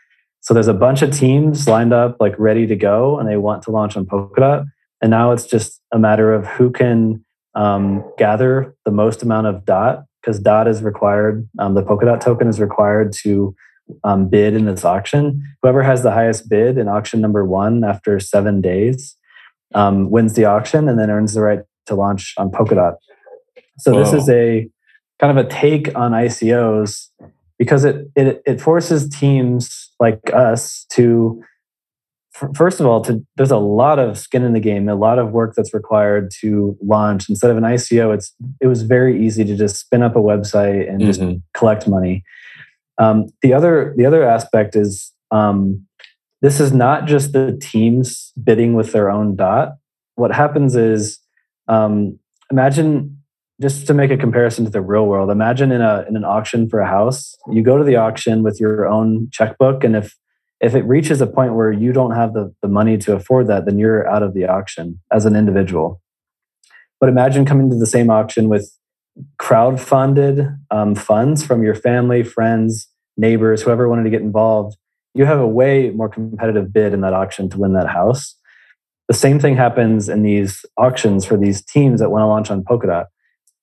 [0.40, 3.62] So there's a bunch of teams lined up, like ready to go, and they want
[3.64, 4.64] to launch on Polkadot.
[5.02, 9.64] And now it's just a matter of who can um, gather the most amount of
[9.64, 13.54] DOT, because DOT is required, um, the Polkadot token is required to
[14.02, 15.42] um, bid in this auction.
[15.62, 19.16] Whoever has the highest bid in auction number one after seven days
[19.74, 22.94] um, wins the auction and then earns the right to launch on Polkadot.
[23.78, 24.04] So Whoa.
[24.04, 24.70] this is a
[25.18, 27.08] kind of a take on ICOs
[27.58, 31.42] because it it, it forces teams like us to
[32.54, 35.32] first of all to there's a lot of skin in the game a lot of
[35.32, 37.28] work that's required to launch.
[37.28, 40.88] Instead of an ico it's it was very easy to just spin up a website
[40.88, 41.06] and mm-hmm.
[41.06, 42.22] just collect money.
[42.98, 45.86] Um, the other the other aspect is um,
[46.42, 49.76] this is not just the teams bidding with their own dot.
[50.14, 51.18] What happens is
[51.68, 52.18] um,
[52.50, 53.15] imagine
[53.60, 56.68] just to make a comparison to the real world, imagine in a in an auction
[56.68, 60.14] for a house, you go to the auction with your own checkbook, and if
[60.60, 63.66] if it reaches a point where you don't have the, the money to afford that,
[63.66, 66.00] then you're out of the auction as an individual.
[66.98, 68.72] But imagine coming to the same auction with
[69.38, 72.88] crowd-funded um, funds from your family, friends,
[73.18, 74.78] neighbors, whoever wanted to get involved.
[75.14, 78.34] You have a way more competitive bid in that auction to win that house.
[79.08, 82.64] The same thing happens in these auctions for these teams that want to launch on
[82.64, 83.06] Polkadot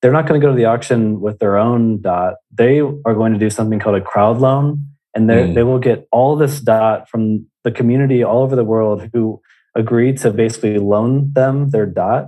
[0.04, 2.34] they're not going to go to the auction with their own dot.
[2.52, 4.86] They are going to do something called a crowd loan,
[5.16, 5.56] and mm.
[5.56, 9.42] they will get all this dot from the community all over the world who
[9.76, 12.28] agree to basically loan them their dot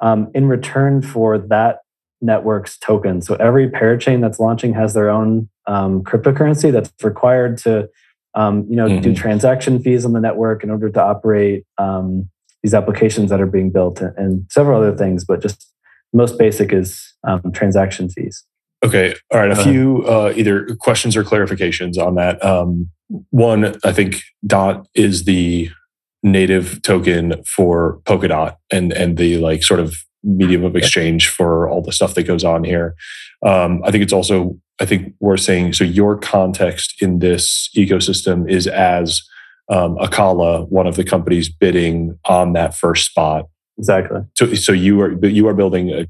[0.00, 1.78] um, in return for that
[2.20, 3.22] network's token.
[3.22, 7.88] So every parachain that's launching has their own um, cryptocurrency that's required to,
[8.34, 9.00] um, you know, mm-hmm.
[9.00, 12.28] do transaction fees on the network in order to operate um,
[12.62, 15.24] these applications that are being built and, and several other things.
[15.24, 15.72] But just
[16.12, 18.44] most basic is um, transaction fees.
[18.84, 19.14] Okay.
[19.32, 19.50] All right.
[19.50, 22.44] A few uh, either questions or clarifications on that.
[22.44, 22.90] Um,
[23.30, 25.70] one, I think DOT is the
[26.22, 31.80] native token for Polkadot and and the like sort of medium of exchange for all
[31.80, 32.94] the stuff that goes on here.
[33.44, 38.50] Um, I think it's also I think we're saying so your context in this ecosystem
[38.50, 39.22] is as
[39.68, 43.46] um, Acala, one of the companies bidding on that first spot.
[43.78, 44.20] Exactly.
[44.34, 46.06] So, so you are you are building a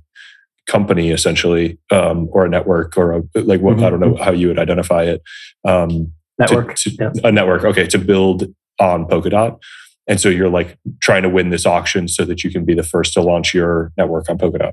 [0.67, 3.85] company essentially, um, or a network, or a, like what mm-hmm.
[3.85, 5.23] I don't know how you would identify it.
[5.65, 6.75] Um, network.
[6.77, 7.29] To, to, yeah.
[7.29, 7.65] A network.
[7.65, 9.59] Okay, to build on Polkadot,
[10.07, 12.83] and so you're like trying to win this auction so that you can be the
[12.83, 14.73] first to launch your network on Polkadot.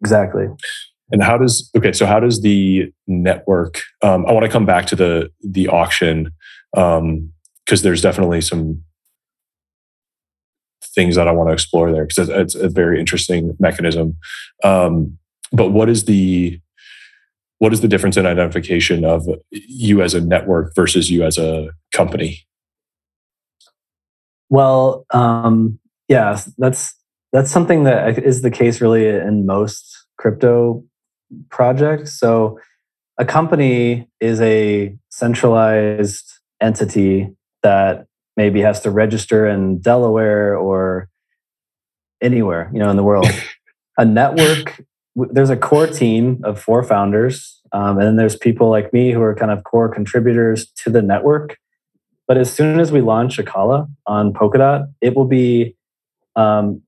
[0.00, 0.46] Exactly.
[1.10, 1.92] And how does okay?
[1.92, 3.82] So how does the network?
[4.02, 6.30] Um, I want to come back to the the auction
[6.72, 7.30] because um,
[7.82, 8.83] there's definitely some
[10.94, 14.16] things that I want to explore there because it's, it's, a very interesting mechanism.
[14.62, 15.18] Um,
[15.52, 16.60] but what is the
[17.58, 21.70] what is the difference in identification of you as a network versus you as a
[21.92, 22.44] company?
[24.50, 25.78] Well, um,
[26.08, 26.94] yeah, that's
[27.32, 30.84] that's something that is the case really in most crypto
[31.48, 32.18] projects.
[32.18, 32.58] So,
[33.18, 41.08] a company is a centralized entity that maybe has to register in Delaware or
[42.22, 43.26] anywhere, you know, in the world.
[43.98, 44.82] a network,
[45.14, 49.22] there's a core team of four founders, um, and then there's people like me who
[49.22, 51.58] are kind of core contributors to the network.
[52.26, 55.76] But as soon as we launch Acala on Polkadot, it will be
[56.36, 56.82] um,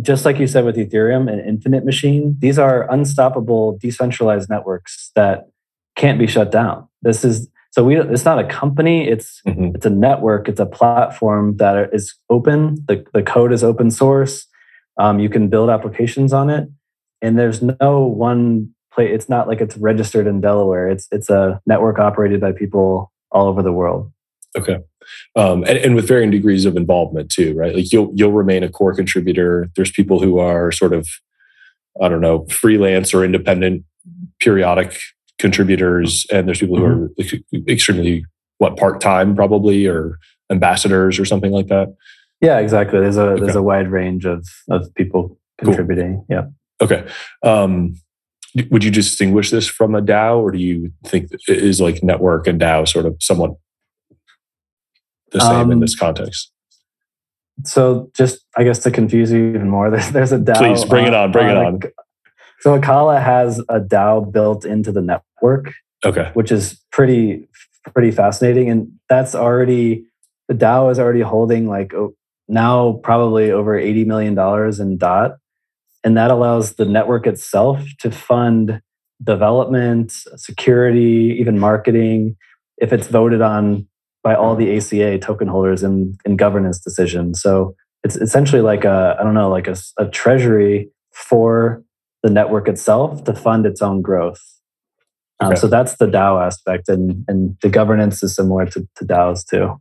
[0.00, 2.36] just like you said with Ethereum, an infinite machine.
[2.38, 5.48] These are unstoppable decentralized networks that
[5.96, 6.88] can't be shut down.
[7.02, 9.74] This is so we it's not a company, it's mm-hmm.
[9.74, 12.84] it's a network, it's a platform that is open.
[12.86, 14.46] The, the code is open source.
[14.98, 16.68] Um, you can build applications on it.
[17.20, 20.88] And there's no one place, it's not like it's registered in Delaware.
[20.88, 24.12] It's it's a network operated by people all over the world.
[24.56, 24.78] Okay.
[25.36, 27.74] Um, and, and, with varying degrees of involvement too, right?
[27.74, 29.70] Like you'll you'll remain a core contributor.
[29.76, 31.08] There's people who are sort of,
[32.02, 33.84] I don't know, freelance or independent,
[34.40, 34.98] periodic
[35.38, 37.22] contributors, and there's people mm-hmm.
[37.22, 38.24] who are extremely
[38.58, 40.18] what part time probably or
[40.50, 41.94] ambassadors or something like that.
[42.40, 43.00] Yeah, exactly.
[43.00, 43.40] There's a okay.
[43.42, 46.16] there's a wide range of of people contributing.
[46.16, 46.26] Cool.
[46.28, 46.46] Yeah.
[46.80, 47.06] Okay.
[47.42, 47.94] Um,
[48.70, 52.60] would you distinguish this from a DAO, or do you think is like network and
[52.60, 53.52] DAO sort of somewhat
[55.32, 56.52] the same um, in this context?
[57.64, 60.58] So, just I guess to confuse you even more, there's there's a DAO.
[60.58, 61.32] Please bring on, it on.
[61.32, 61.80] Bring on it on.
[62.60, 65.72] So Acala has a DAO built into the network.
[66.04, 66.30] Okay.
[66.34, 67.48] Which is pretty
[67.94, 70.04] pretty fascinating, and that's already
[70.48, 72.14] the DAO is already holding like oh,
[72.48, 75.36] now probably over eighty million dollars in DOT,
[76.04, 78.80] and that allows the network itself to fund
[79.22, 82.36] development, security, even marketing.
[82.76, 83.88] If it's voted on
[84.22, 87.40] by all the ACA token holders in, in governance decisions.
[87.40, 91.82] So it's essentially like a, I don't know, like a, a treasury for
[92.22, 94.40] the network itself to fund its own growth.
[95.40, 95.60] Um, okay.
[95.60, 99.80] so that's the DAO aspect, and, and the governance is similar to, to DAOs too.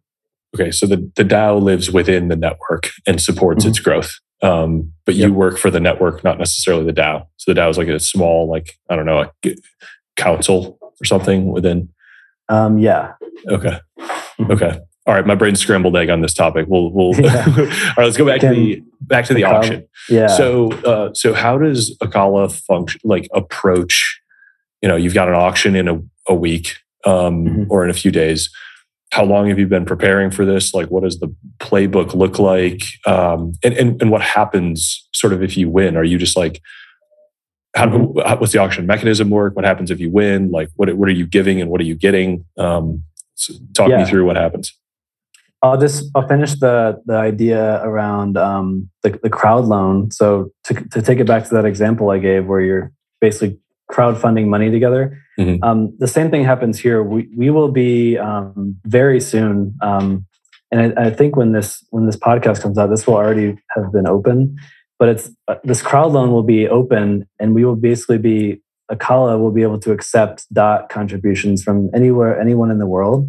[0.55, 3.69] Okay, so the, the DAO lives within the network and supports mm-hmm.
[3.69, 4.13] its growth.
[4.43, 5.29] Um, but yep.
[5.29, 7.25] you work for the network, not necessarily the DAO.
[7.37, 9.55] So the DAO is like a small, like, I don't know, a
[10.15, 11.89] council or something within.
[12.49, 13.13] Um, yeah.
[13.49, 13.79] Okay.
[13.99, 14.51] Mm-hmm.
[14.51, 14.79] Okay.
[15.07, 15.25] All right.
[15.25, 16.65] My brain's scrambled egg on this topic.
[16.67, 17.45] We'll, we'll, yeah.
[17.57, 19.87] all right, let's go back to the, back to the auction.
[20.09, 20.27] Yeah.
[20.27, 24.19] So, uh, so how does Acala function, like approach,
[24.81, 27.63] you know, you've got an auction in a, a week, um, mm-hmm.
[27.69, 28.49] or in a few days.
[29.13, 30.73] How long have you been preparing for this?
[30.73, 32.81] Like, what does the playbook look like?
[33.05, 35.95] Um, and, and, and what happens sort of if you win?
[35.95, 36.61] Are you just like,
[37.73, 38.39] how, mm-hmm.
[38.41, 39.55] what's the auction mechanism work?
[39.55, 40.51] What happens if you win?
[40.51, 42.43] Like, what, what are you giving and what are you getting?
[42.57, 43.03] Um,
[43.35, 43.99] so talk yeah.
[43.99, 44.73] me through what happens.
[45.61, 50.11] I'll just I'll finish the the idea around um, the the crowd loan.
[50.11, 53.59] So to to take it back to that example I gave, where you're basically
[53.91, 55.17] crowdfunding money together.
[55.39, 55.63] Mm-hmm.
[55.63, 57.01] Um, the same thing happens here.
[57.01, 60.25] We we will be um, very soon, um,
[60.71, 63.91] and I, I, think when this when this podcast comes out, this will already have
[63.91, 64.57] been open.
[64.99, 69.39] But it's uh, this crowd loan will be open, and we will basically be Acala
[69.39, 73.27] will be able to accept DOT contributions from anywhere, anyone in the world.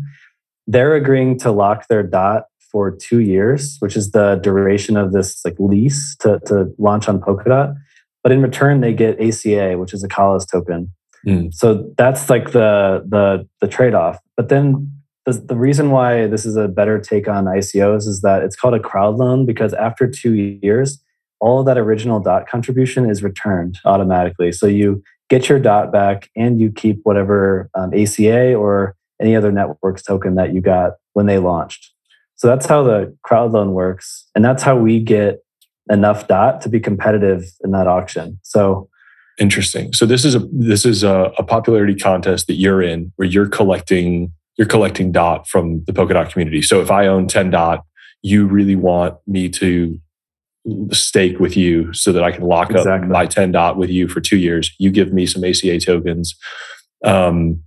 [0.69, 5.43] They're agreeing to lock their DOT for two years, which is the duration of this
[5.45, 7.75] like lease to, to launch on Polkadot.
[8.23, 10.93] But in return, they get ACA, which is Acala's token.
[11.27, 11.53] Mm.
[11.53, 14.19] So that's like the the the trade off.
[14.37, 14.93] But then
[15.25, 18.75] the, the reason why this is a better take on ICOs is that it's called
[18.75, 21.03] a crowd loan because after two years,
[21.41, 24.53] all of that original dot contribution is returned automatically.
[24.53, 29.53] So you get your dot back and you keep whatever um, ACA or any other
[29.53, 31.93] networks token that you got when they launched.
[32.37, 34.29] So that's how the crowd loan works.
[34.35, 35.43] And that's how we get
[35.91, 38.39] enough dot to be competitive in that auction.
[38.43, 38.89] So
[39.39, 39.93] interesting.
[39.93, 43.49] So this is a this is a, a popularity contest that you're in where you're
[43.49, 46.63] collecting you're collecting dot from the Polkadot community.
[46.63, 47.85] So if I own 10 dot,
[48.23, 49.99] you really want me to
[50.91, 53.07] stake with you so that I can lock exactly.
[53.07, 54.75] up my 10 dot with you for two years.
[54.79, 56.37] You give me some ACA tokens
[57.05, 57.63] um,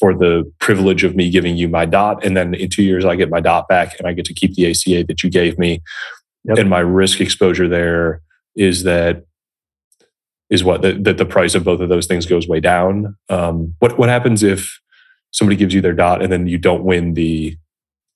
[0.00, 2.24] for the privilege of me giving you my dot.
[2.24, 4.54] And then in two years, I get my dot back and I get to keep
[4.54, 5.82] the ACA that you gave me.
[6.44, 6.58] Yep.
[6.58, 8.22] And my risk exposure there
[8.56, 9.26] is that
[10.48, 13.16] is what that, that the price of both of those things goes way down.
[13.28, 14.80] Um, what what happens if
[15.32, 17.56] somebody gives you their dot and then you don't win the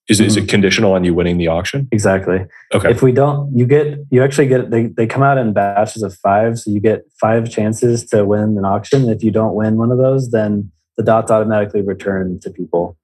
[0.09, 0.27] Is, mm-hmm.
[0.27, 1.89] is it conditional on you winning the auction?
[1.93, 2.45] Exactly.
[2.75, 2.91] Okay.
[2.91, 6.15] If we don't, you get you actually get they they come out in batches of
[6.17, 9.09] five, so you get five chances to win an auction.
[9.09, 12.97] If you don't win one of those, then the dots automatically return to people.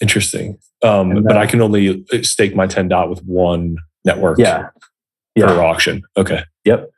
[0.00, 0.58] Interesting.
[0.82, 4.38] Um, and, but I can only stake my 10 dot with one network.
[4.38, 4.68] Yeah.
[5.34, 5.46] Yeah.
[5.46, 6.02] Per auction.
[6.16, 6.42] Okay.
[6.64, 6.90] Yep.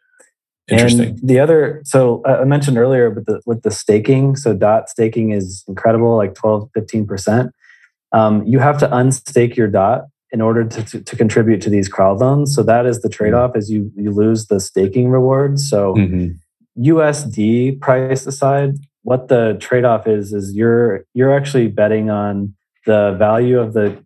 [0.69, 1.09] Interesting.
[1.09, 4.37] And the other, so I mentioned earlier with the with the staking.
[4.37, 7.53] So dot staking is incredible, like 12, 15 percent.
[8.13, 11.89] Um, you have to unstake your dot in order to, to, to, contribute to these
[11.89, 12.55] crowd loans.
[12.55, 15.69] So that is the trade off: is you you lose the staking rewards.
[15.69, 16.29] So mm-hmm.
[16.83, 22.55] USD price aside, what the trade off is is you're you're actually betting on
[22.87, 24.03] the value of the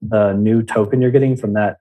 [0.00, 1.78] the new token you're getting from that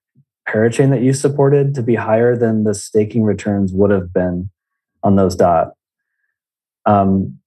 [0.48, 4.50] parachain that you supported to be higher than the staking returns would have been
[5.04, 5.74] on those dot.
[6.86, 7.40] Um,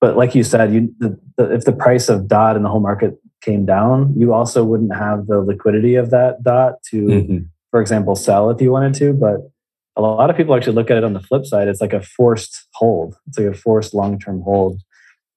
[0.00, 2.80] but like you said, you the, the, if the price of dot in the whole
[2.80, 7.38] market came down, you also wouldn't have the liquidity of that dot to, mm-hmm.
[7.70, 9.12] for example, sell if you wanted to.
[9.12, 9.50] But
[9.98, 11.68] a lot of people actually look at it on the flip side.
[11.68, 13.16] It's like a forced hold.
[13.26, 14.80] It's like a forced long term hold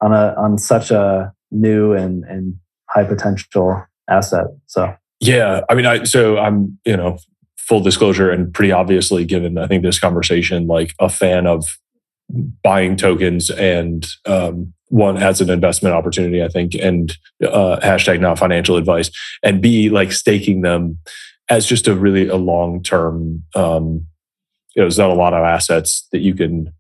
[0.02, 2.56] on a on such a new and and
[2.90, 4.46] high potential asset.
[4.68, 7.18] So yeah, I mean, I so I'm you know
[7.58, 11.66] full disclosure and pretty obviously given I think this conversation like a fan of
[12.64, 18.40] buying tokens and um, one as an investment opportunity I think and uh, hashtag not
[18.40, 19.12] financial advice
[19.44, 20.98] and b like staking them
[21.50, 24.08] as just a really a long term um,
[24.76, 26.74] you know there's not a lot of assets that you can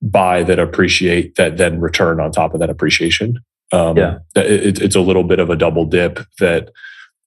[0.00, 3.38] buy that appreciate that then return on top of that appreciation
[3.72, 4.18] um, yeah.
[4.34, 6.70] It, it's a little bit of a double dip that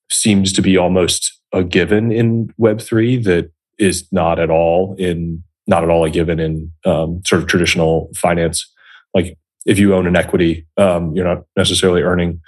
[0.10, 5.84] seems to be almost a given in Web3 that is not at all in not
[5.84, 8.70] at all a given in um, sort of traditional finance.
[9.14, 12.42] Like if you own an equity, um, you're not necessarily earning.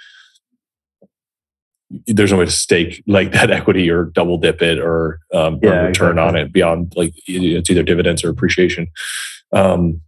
[2.06, 5.86] There's no way to stake like that equity or double dip it or um, yeah,
[5.86, 6.20] return exactly.
[6.22, 8.88] on it beyond like it's either dividends or appreciation.
[9.52, 10.00] Um,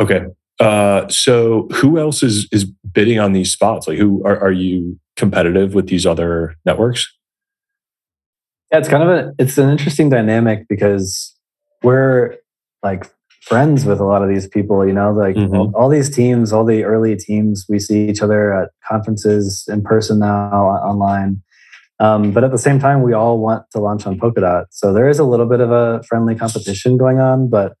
[0.00, 0.26] okay,
[0.60, 3.88] uh, so who else is is bidding on these spots?
[3.88, 7.10] Like who are, are you competitive with these other networks?
[8.70, 11.34] Yeah, it's kind of a it's an interesting dynamic because
[11.82, 12.36] we're
[12.82, 13.10] like
[13.40, 15.54] friends with a lot of these people, you know, like mm-hmm.
[15.54, 19.82] all, all, these teams, all the early teams, we see each other at conferences in
[19.82, 21.42] person now, online.
[22.00, 24.66] Um, but at the same time, we all want to launch on Polkadot.
[24.70, 27.48] So there is a little bit of a friendly competition going on.
[27.48, 27.74] But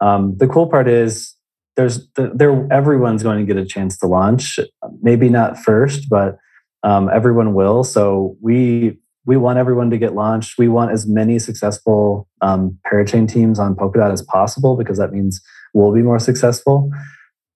[0.00, 1.34] um, the cool part is
[1.76, 4.58] there's there everyone's going to get a chance to launch.
[5.02, 6.38] Maybe not first, but
[6.82, 7.84] um, everyone will.
[7.84, 10.58] So we we want everyone to get launched.
[10.58, 15.40] We want as many successful um, parachain teams on Polkadot as possible because that means
[15.74, 16.90] we'll be more successful.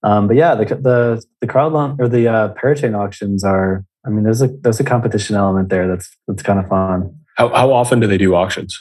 [0.02, 3.84] Um, but yeah, the the the crowd launch or the uh, parachain auctions are.
[4.06, 7.18] I mean, there's a there's a competition element there that's that's kind of fun.
[7.36, 8.78] How how often do they do auctions?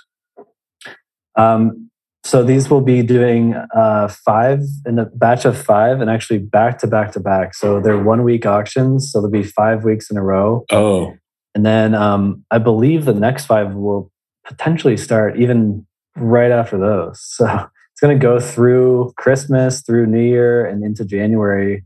[1.38, 1.90] Um,
[2.26, 6.78] so these will be doing uh, five in a batch of five, and actually back
[6.80, 7.56] to back to back.
[7.56, 9.12] So they're one week auctions.
[9.12, 10.66] So there'll be five weeks in a row.
[10.72, 11.14] Oh,
[11.56, 14.12] and then um, I believe the next five will
[14.46, 15.86] potentially start even
[16.16, 17.20] right after those.
[17.38, 21.84] So it's going to go through Christmas, through New Year, and into January,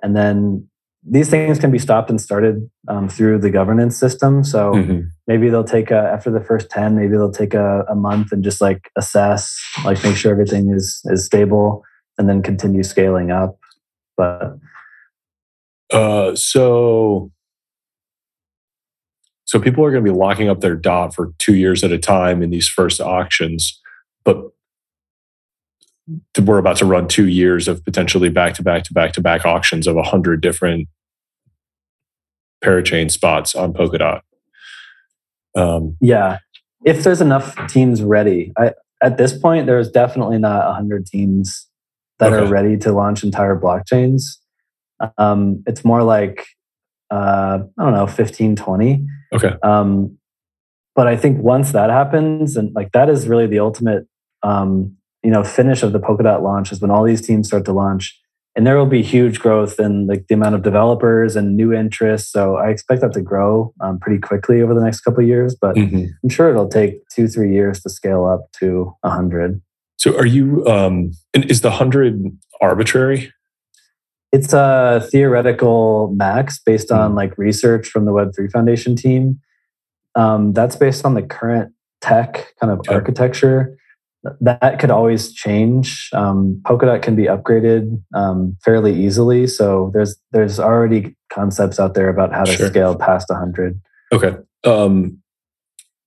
[0.00, 0.68] and then
[1.04, 4.44] these things can be stopped and started um, through the governance system.
[4.44, 5.00] So mm-hmm.
[5.26, 8.44] maybe they'll take a, after the first 10, maybe they'll take a, a, month and
[8.44, 11.82] just like assess, like make sure everything is, is stable
[12.18, 13.58] and then continue scaling up.
[14.16, 14.58] But,
[15.92, 17.32] uh, so,
[19.52, 21.98] so people are going to be locking up their dot for two years at a
[21.98, 23.78] time in these first auctions,
[24.24, 24.38] but
[26.40, 29.44] we're about to run two years of potentially back to back to back to back
[29.44, 30.88] auctions of a hundred different
[32.64, 34.22] parachain spots on Polkadot.
[35.54, 36.38] Um, yeah,
[36.86, 38.72] if there's enough teams ready, I,
[39.02, 41.68] at this point, there's definitely not a hundred teams
[42.20, 42.42] that okay.
[42.42, 44.22] are ready to launch entire blockchains.
[45.18, 46.46] Um, it's more like
[47.10, 49.06] uh, I don't know, 15, 20.
[49.32, 49.54] Okay.
[49.62, 50.18] Um,
[50.94, 54.06] but I think once that happens, and like that is really the ultimate
[54.42, 57.72] um, you know finish of the Polkadot launch is when all these teams start to
[57.72, 58.18] launch,
[58.54, 62.30] and there will be huge growth in like the amount of developers and new interests.
[62.30, 65.56] So I expect that to grow um, pretty quickly over the next couple of years,
[65.58, 66.06] but mm-hmm.
[66.22, 69.62] I'm sure it'll take two three years to scale up to a hundred.
[69.96, 70.66] So are you?
[70.66, 72.20] Um, is the hundred
[72.60, 73.32] arbitrary?
[74.32, 77.16] It's a theoretical max based on mm-hmm.
[77.16, 79.40] like research from the Web3 Foundation team.
[80.14, 82.94] Um, that's based on the current tech kind of okay.
[82.94, 83.76] architecture
[84.40, 86.08] that could always change.
[86.12, 92.08] Um, Polkadot can be upgraded um, fairly easily, so there's there's already concepts out there
[92.08, 92.68] about how to sure.
[92.68, 93.80] scale past 100.
[94.12, 94.36] Okay.
[94.64, 95.18] Um,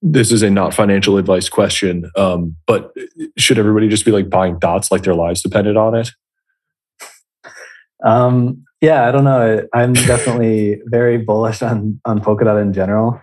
[0.01, 2.93] this is a not financial advice question, um, but
[3.37, 6.11] should everybody just be like buying dots like their lives depended on it?
[8.05, 9.67] Um, yeah, I don't know.
[9.73, 13.21] I'm definitely very bullish on on Polkadot in general.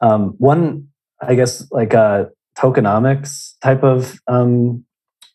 [0.00, 0.88] Um, one,
[1.20, 2.24] I guess, like a uh,
[2.56, 4.84] tokenomics type of um,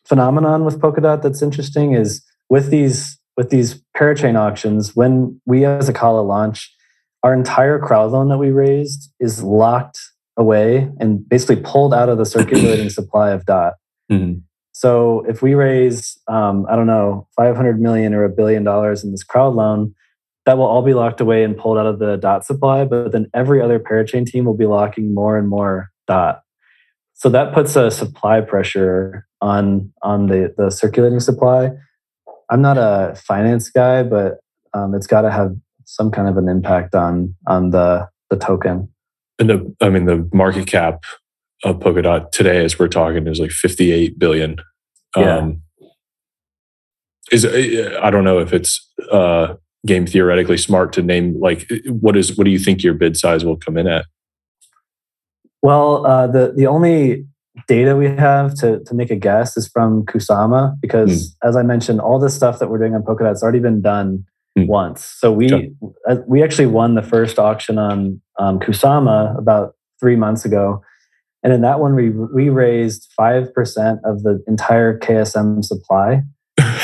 [0.06, 4.96] phenomenon with Polkadot that's interesting is with these with these parachain auctions.
[4.96, 6.74] When we as Acala launch,
[7.22, 10.00] our entire crowd loan that we raised is locked
[10.36, 13.74] away and basically pulled out of the circulating supply of DOT.
[14.10, 14.40] Mm-hmm.
[14.80, 19.10] So if we raise, um, I don't know, 500 million or a billion dollars in
[19.10, 19.94] this crowd loan,
[20.46, 22.86] that will all be locked away and pulled out of the DOT supply.
[22.86, 26.40] But then every other parachain team will be locking more and more DOT.
[27.12, 31.72] So that puts a supply pressure on on the the circulating supply.
[32.48, 34.38] I'm not a finance guy, but
[34.72, 35.54] um, it's got to have
[35.84, 38.88] some kind of an impact on on the the token.
[39.38, 41.04] And the I mean the market cap
[41.64, 44.56] of Polkadot today, as we're talking, is like 58 billion.
[45.16, 45.38] Yeah.
[45.38, 45.62] Um,
[47.32, 49.54] is I don't know if it's uh,
[49.86, 53.44] game theoretically smart to name like what is what do you think your bid size
[53.44, 54.06] will come in at?
[55.62, 57.26] Well, uh, the the only
[57.68, 61.48] data we have to to make a guess is from Kusama because, mm.
[61.48, 64.24] as I mentioned, all the stuff that we're doing on Polkadot's already been done
[64.58, 64.66] mm.
[64.66, 65.04] once.
[65.04, 65.72] So we
[66.08, 70.82] uh, we actually won the first auction on um, Kusama about three months ago,
[71.42, 76.22] and in that one, we we raised five percent of the entire KSM supply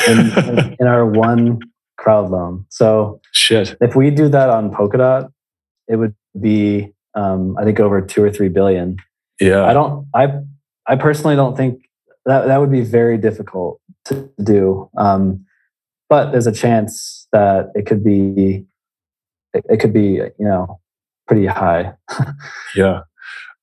[0.08, 1.60] in, in, our one
[1.98, 2.64] crowd loan.
[2.70, 3.76] So shit.
[3.80, 5.30] If we do that on Polkadot,
[5.88, 8.96] it would be um, I think over two or three billion.
[9.40, 9.64] Yeah.
[9.64, 10.06] I don't.
[10.14, 10.40] I
[10.86, 11.82] I personally don't think
[12.24, 14.90] that that would be very difficult to do.
[14.96, 15.44] Um,
[16.08, 18.64] but there's a chance that it could be
[19.52, 20.80] it, it could be you know
[21.26, 21.92] pretty high.
[22.74, 23.00] yeah.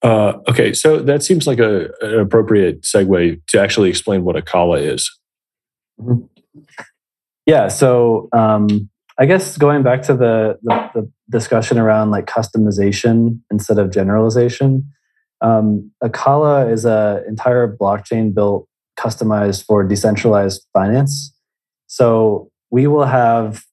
[0.04, 4.80] Uh, okay, so that seems like a, an appropriate segue to actually explain what Acala
[4.82, 5.10] is.
[6.00, 6.26] Mm-hmm.
[7.46, 13.40] Yeah, so um, I guess going back to the, the, the, discussion around like customization
[13.50, 14.86] instead of generalization,
[15.42, 18.68] um, Acala is an entire blockchain built
[19.00, 21.34] customized for decentralized finance.
[21.88, 23.64] So we will have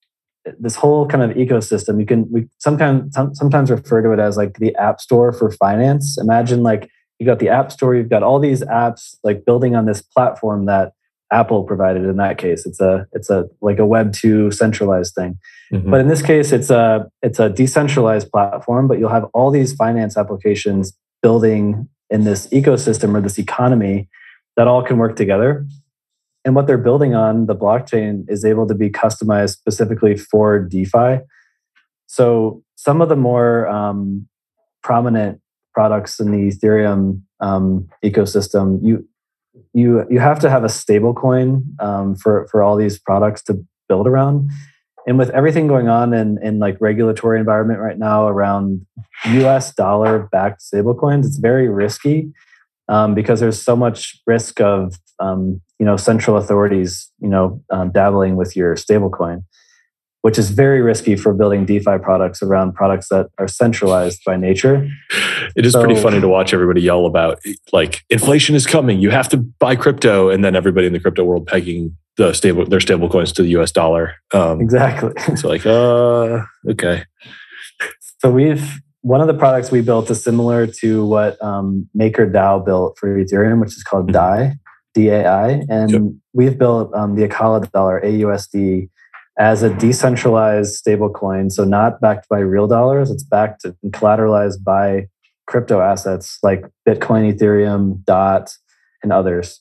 [0.58, 4.58] this whole kind of ecosystem you can we sometimes sometimes refer to it as like
[4.58, 6.16] the app store for finance.
[6.18, 9.86] Imagine like you got the app store you've got all these apps like building on
[9.86, 10.92] this platform that
[11.32, 12.66] apple provided in that case.
[12.66, 15.38] It's a it's a like a web 2 centralized thing.
[15.72, 15.90] Mm-hmm.
[15.90, 19.72] but in this case it's a it's a decentralized platform but you'll have all these
[19.74, 24.08] finance applications building in this ecosystem or this economy
[24.56, 25.64] that all can work together
[26.44, 31.22] and what they're building on the blockchain is able to be customized specifically for defi.
[32.06, 34.26] So some of the more um,
[34.82, 35.40] prominent
[35.74, 39.06] products in the ethereum um, ecosystem you
[39.72, 43.64] you you have to have a stable coin um, for for all these products to
[43.88, 44.50] build around.
[45.06, 48.86] And with everything going on in in like regulatory environment right now around
[49.24, 52.32] us dollar backed stablecoins it's very risky
[52.88, 57.90] um, because there's so much risk of um, you know central authorities you know um,
[57.90, 59.42] dabbling with your stablecoin
[60.22, 64.86] which is very risky for building defi products around products that are centralized by nature
[65.56, 67.40] it is so, pretty funny to watch everybody yell about
[67.72, 71.24] like inflation is coming you have to buy crypto and then everybody in the crypto
[71.24, 75.64] world pegging the stable their stable coins to the us dollar um, exactly it's like
[75.64, 77.04] uh okay
[78.18, 82.98] so we've one of the products we built is similar to what um, MakerDAO built
[82.98, 84.12] for Ethereum, which is called mm-hmm.
[84.12, 84.58] DAI.
[84.94, 86.02] DAI, and yep.
[86.32, 88.88] we've built um, the Acala dollar AUSD
[89.38, 91.50] as a decentralized stablecoin.
[91.50, 95.08] So not backed by real dollars, it's backed and collateralized by
[95.46, 98.50] crypto assets like Bitcoin, Ethereum, DOT,
[99.02, 99.60] and others.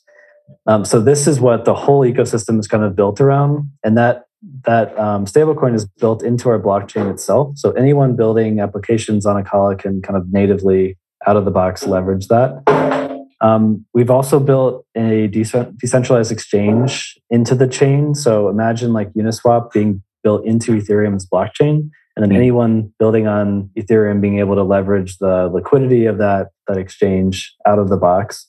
[0.68, 4.24] Um, so this is what the whole ecosystem is kind of built around, and that
[4.66, 7.58] that um, stablecoin is built into our blockchain itself.
[7.58, 12.28] So anyone building applications on Acala can kind of natively out of the box leverage
[12.28, 13.08] that.
[13.42, 18.14] Um, we've also built a decentralized exchange into the chain.
[18.14, 22.36] So imagine like Uniswap being built into Ethereum's blockchain, and then mm-hmm.
[22.36, 27.80] anyone building on Ethereum being able to leverage the liquidity of that that exchange out
[27.80, 28.46] of the box.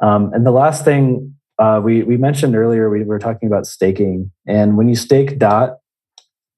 [0.00, 4.30] Um, and the last thing uh, we we mentioned earlier, we were talking about staking,
[4.46, 5.78] and when you stake DOT,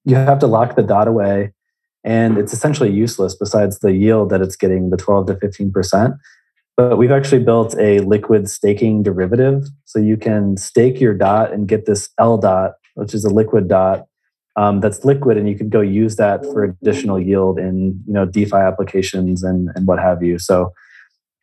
[0.05, 1.53] you have to lock the DOT away,
[2.03, 6.13] and it's essentially useless besides the yield that it's getting, the twelve to fifteen percent
[6.79, 9.67] but we've actually built a liquid staking derivative.
[9.83, 13.67] So you can stake your dot and get this L dot, which is a liquid
[13.67, 14.05] dot
[14.55, 18.25] um, that's liquid, and you could go use that for additional yield in you know
[18.25, 20.39] DeFi applications and and what have you.
[20.39, 20.71] So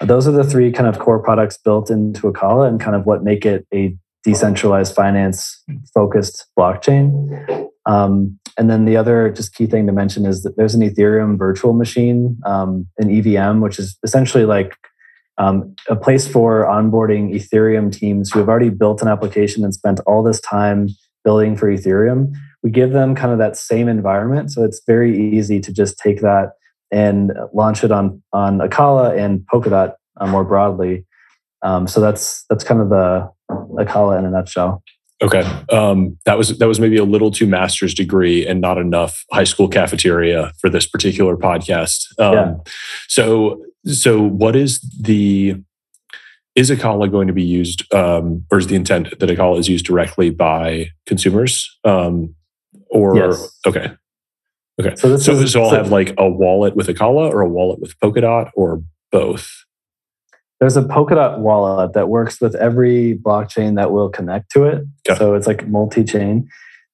[0.01, 3.23] those are the three kind of core products built into Acala and kind of what
[3.23, 5.63] make it a decentralized finance
[5.93, 7.69] focused blockchain.
[7.85, 11.37] Um, and then the other just key thing to mention is that there's an Ethereum
[11.37, 14.73] virtual machine, um, an EVM, which is essentially like
[15.39, 20.01] um, a place for onboarding Ethereum teams who have already built an application and spent
[20.07, 20.89] all this time
[21.25, 22.33] building for Ethereum.
[22.63, 24.53] We give them kind of that same environment.
[24.53, 26.53] So it's very easy to just take that
[26.91, 31.05] and launch it on, on Acala and Polkadot uh, more broadly.
[31.63, 34.83] Um, so that's that's kind of the Acala in a nutshell.
[35.23, 35.41] Okay,
[35.71, 39.45] um, that was that was maybe a little too master's degree and not enough high
[39.45, 42.07] school cafeteria for this particular podcast.
[42.21, 42.55] Um, yeah.
[43.09, 45.57] So so what is the
[46.55, 49.87] is Acala going to be used, um, or is the intent that Acala is used
[49.87, 51.79] directly by consumers?
[51.85, 52.35] Um,
[52.91, 53.59] or yes.
[53.67, 53.93] okay,
[54.81, 54.97] okay.
[54.97, 57.81] So, so, is, so I'll so, have like a wallet with Acala or a wallet
[57.81, 59.51] with Polkadot or both.
[60.61, 64.85] There's a Polkadot wallet that works with every blockchain that will connect to it.
[65.09, 65.19] Okay.
[65.19, 66.49] So it's like multi-chain.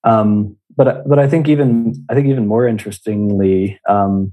[0.05, 4.33] Um, but but I think even I think even more interestingly, um,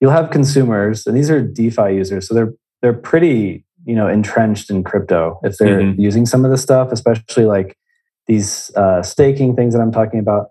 [0.00, 2.52] you'll have consumers, and these are DeFi users, so they're
[2.82, 6.00] they're pretty you know entrenched in crypto if they're mm-hmm.
[6.00, 7.76] using some of the stuff, especially like
[8.26, 10.48] these uh, staking things that I'm talking about.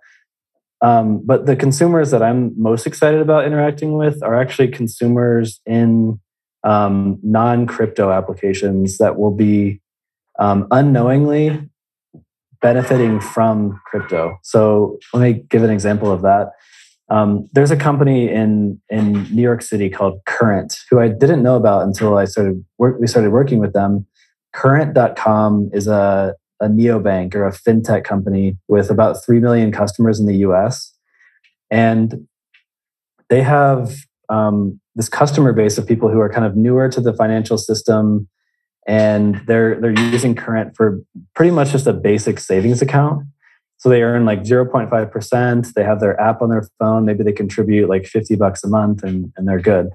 [0.82, 6.19] Um, but the consumers that I'm most excited about interacting with are actually consumers in
[6.64, 9.82] um, non crypto applications that will be
[10.39, 11.70] um, unknowingly
[12.62, 14.38] benefiting from crypto.
[14.43, 16.51] So let me give an example of that.
[17.10, 21.55] Um, there's a company in in New York City called Current, who I didn't know
[21.55, 22.99] about until I started work.
[22.99, 24.05] We started working with them.
[24.53, 30.26] Current.com is a a neobank or a fintech company with about three million customers in
[30.26, 30.93] the U.S.
[31.70, 32.28] and
[33.30, 33.95] they have
[34.30, 38.28] um, this customer base of people who are kind of newer to the financial system
[38.88, 41.01] and they're they're using current for
[41.36, 43.25] pretty much just a basic savings account.
[43.80, 47.05] So they earn like 0.5% they have their app on their phone.
[47.05, 49.89] Maybe they contribute like 50 bucks a month and, and they're good.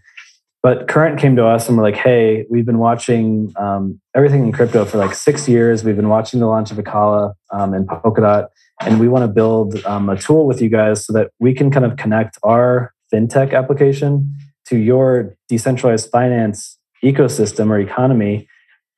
[0.62, 4.53] But current came to us and we're like hey we've been watching um, everything in
[4.53, 5.83] crypto for like six years.
[5.83, 8.49] We've been watching the launch of Acala um, and polkadot
[8.83, 11.70] and we want to build um, a tool with you guys so that we can
[11.70, 14.35] kind of connect our fintech application
[14.67, 18.49] to your decentralized finance ecosystem or economy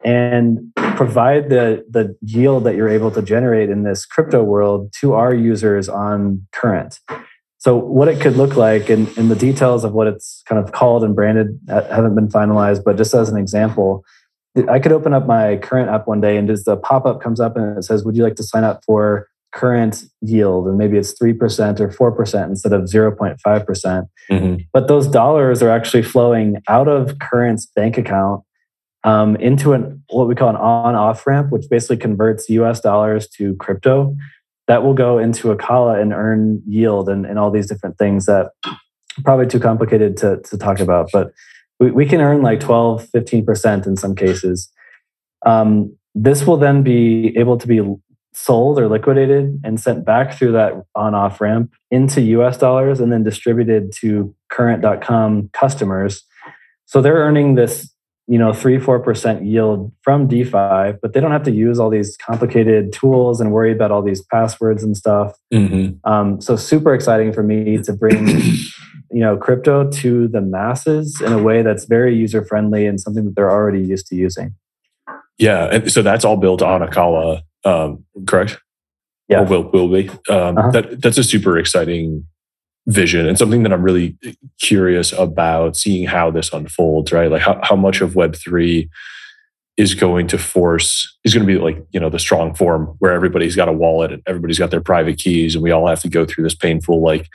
[0.04, 5.14] and provide the, the yield that you're able to generate in this crypto world to
[5.14, 7.00] our users on current.
[7.58, 10.72] So, what it could look like, and, and the details of what it's kind of
[10.72, 14.04] called and branded haven't been finalized, but just as an example,
[14.68, 17.40] I could open up my current app one day and just the pop up comes
[17.40, 20.98] up and it says, Would you like to sign up for current yield and maybe
[20.98, 23.66] it's 3% or 4% instead of 0.5%.
[23.66, 28.42] percent mm hmm But those dollars are actually flowing out of current's bank account
[29.04, 33.54] um, into an what we call an on-off ramp, which basically converts US dollars to
[33.56, 34.16] crypto.
[34.66, 38.50] That will go into Acala and earn yield and, and all these different things that
[39.22, 41.10] probably too complicated to, to talk about.
[41.12, 41.32] But
[41.78, 44.72] we, we can earn like 12, 15% in some cases.
[45.44, 47.80] Um, this will then be able to be
[48.34, 53.12] sold or liquidated and sent back through that on off ramp into US dollars and
[53.12, 56.24] then distributed to current.com customers.
[56.84, 57.90] So they're earning this,
[58.26, 62.16] you know, three, 4% yield from DeFi, but they don't have to use all these
[62.16, 65.38] complicated tools and worry about all these passwords and stuff.
[65.52, 65.96] Mm-hmm.
[66.10, 71.32] Um, so super exciting for me to bring, you know, crypto to the masses in
[71.32, 74.54] a way that's very user friendly and something that they're already used to using.
[75.38, 75.68] Yeah.
[75.70, 78.58] And so that's all built on Acala um, correct?
[79.28, 80.08] Yeah, or will will be.
[80.28, 80.70] Um, uh-huh.
[80.70, 82.26] That that's a super exciting
[82.86, 84.18] vision and something that I'm really
[84.60, 87.12] curious about seeing how this unfolds.
[87.12, 88.90] Right, like how how much of Web three
[89.76, 93.12] is going to force is going to be like you know the strong form where
[93.12, 96.08] everybody's got a wallet and everybody's got their private keys and we all have to
[96.08, 97.28] go through this painful like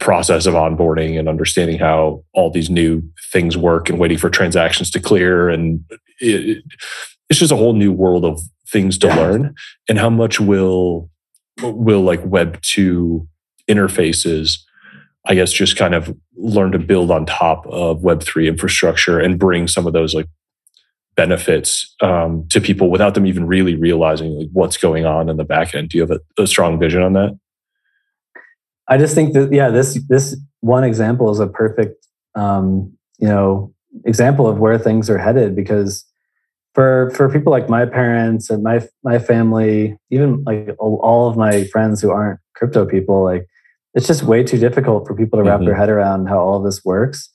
[0.00, 3.02] process of onboarding and understanding how all these new
[3.32, 5.84] things work and waiting for transactions to clear and
[6.18, 6.62] it,
[7.30, 9.16] it's just a whole new world of things to yeah.
[9.16, 9.54] learn
[9.88, 11.08] and how much will
[11.62, 13.26] will like web 2
[13.68, 14.58] interfaces
[15.26, 19.38] i guess just kind of learn to build on top of web 3 infrastructure and
[19.38, 20.26] bring some of those like
[21.16, 25.44] benefits um, to people without them even really realizing like what's going on in the
[25.44, 27.38] back end do you have a, a strong vision on that
[28.88, 32.06] i just think that yeah this this one example is a perfect
[32.36, 33.74] um, you know
[34.04, 36.06] example of where things are headed because
[36.74, 41.64] for for people like my parents and my my family, even like all of my
[41.64, 43.46] friends who aren't crypto people, like
[43.94, 45.66] it's just way too difficult for people to wrap mm-hmm.
[45.66, 47.28] their head around how all this works.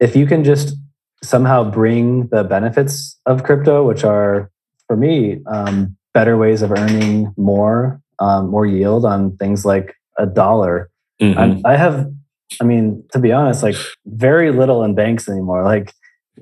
[0.00, 0.76] If you can just
[1.22, 4.50] somehow bring the benefits of crypto, which are
[4.86, 10.26] for me um, better ways of earning more um, more yield on things like a
[10.26, 10.90] dollar.
[11.20, 11.66] Mm-hmm.
[11.66, 12.10] I have,
[12.60, 13.76] I mean, to be honest, like
[14.06, 15.64] very little in banks anymore.
[15.64, 15.92] Like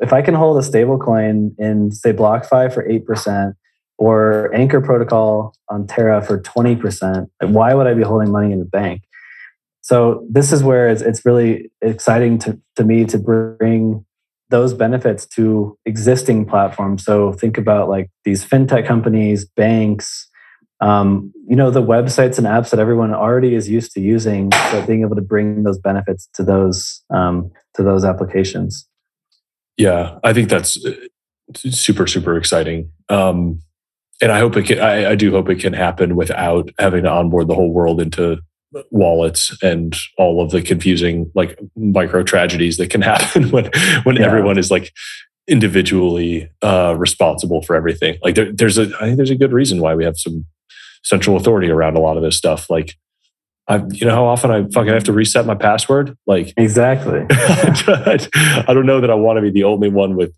[0.01, 3.55] if I can hold a stable coin in say BlockFi for 8%
[3.99, 8.65] or Anchor Protocol on Terra for 20%, why would I be holding money in the
[8.65, 9.03] bank?
[9.83, 14.05] So this is where it's, it's really exciting to, to me to bring
[14.51, 17.05] those benefits to existing platforms.
[17.05, 20.29] So think about like these fintech companies, banks,
[20.81, 24.87] um, you know, the websites and apps that everyone already is used to using, but
[24.87, 28.87] being able to bring those benefits to those um, to those applications.
[29.77, 30.95] Yeah, I think that's uh,
[31.55, 32.91] super super exciting.
[33.09, 33.61] Um,
[34.23, 34.81] and I hope it can.
[34.81, 38.39] I, I do hope it can happen without having to onboard the whole world into
[38.91, 43.71] wallets and all of the confusing like micro tragedies that can happen when
[44.05, 44.27] when yeah.
[44.27, 44.93] everyone is like
[45.49, 48.19] individually uh, responsible for everything.
[48.23, 50.47] Like there, there's a I think there's a good reason why we have some
[51.03, 52.69] central authority around a lot of this stuff.
[52.71, 52.95] Like
[53.71, 56.19] I, you know how often I fucking have to reset my password?
[56.27, 57.25] Like exactly.
[57.31, 60.35] I don't know that I want to be the only one with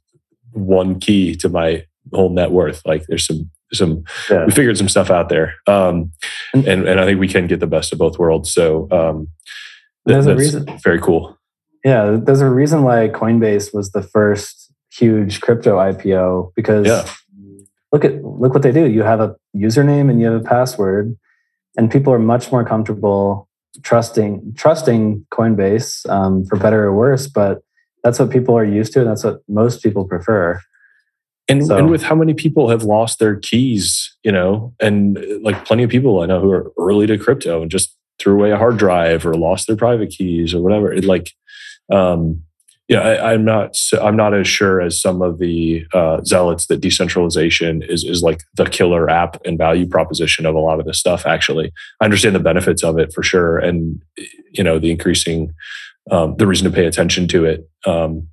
[0.52, 2.82] one key to my whole net worth.
[2.84, 4.44] Like there's some some yeah.
[4.44, 6.12] we figured some stuff out there, um,
[6.52, 8.52] and and I think we can get the best of both worlds.
[8.52, 9.28] So um,
[10.04, 10.66] there's a reason.
[10.84, 11.38] Very cool.
[11.86, 17.10] Yeah, there's a reason why Coinbase was the first huge crypto IPO because yeah.
[17.92, 18.86] look at look what they do.
[18.86, 21.16] You have a username and you have a password
[21.76, 23.48] and people are much more comfortable
[23.82, 27.26] trusting trusting Coinbase um, for better or worse.
[27.26, 27.62] But
[28.02, 30.60] that's what people are used to, and that's what most people prefer.
[31.48, 35.64] And, so, and with how many people have lost their keys, you know, and like
[35.64, 38.56] plenty of people I know who are early to crypto and just threw away a
[38.56, 40.92] hard drive or lost their private keys or whatever.
[40.92, 41.32] It like,
[41.90, 42.44] um,
[42.92, 43.74] yeah, I, am not.
[44.02, 48.42] I'm not as sure as some of the uh, zealots that decentralization is is like
[48.56, 51.24] the killer app and value proposition of a lot of this stuff.
[51.24, 51.72] Actually,
[52.02, 54.02] I understand the benefits of it for sure, and
[54.50, 55.54] you know the increasing
[56.10, 57.66] um, the reason to pay attention to it.
[57.86, 58.28] Um,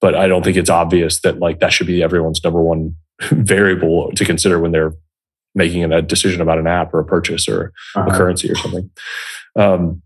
[0.00, 4.10] but I don't think it's obvious that like that should be everyone's number one variable
[4.12, 4.94] to consider when they're
[5.54, 8.08] making a decision about an app or a purchase or uh-huh.
[8.08, 8.90] a currency or something.
[9.54, 10.00] Um,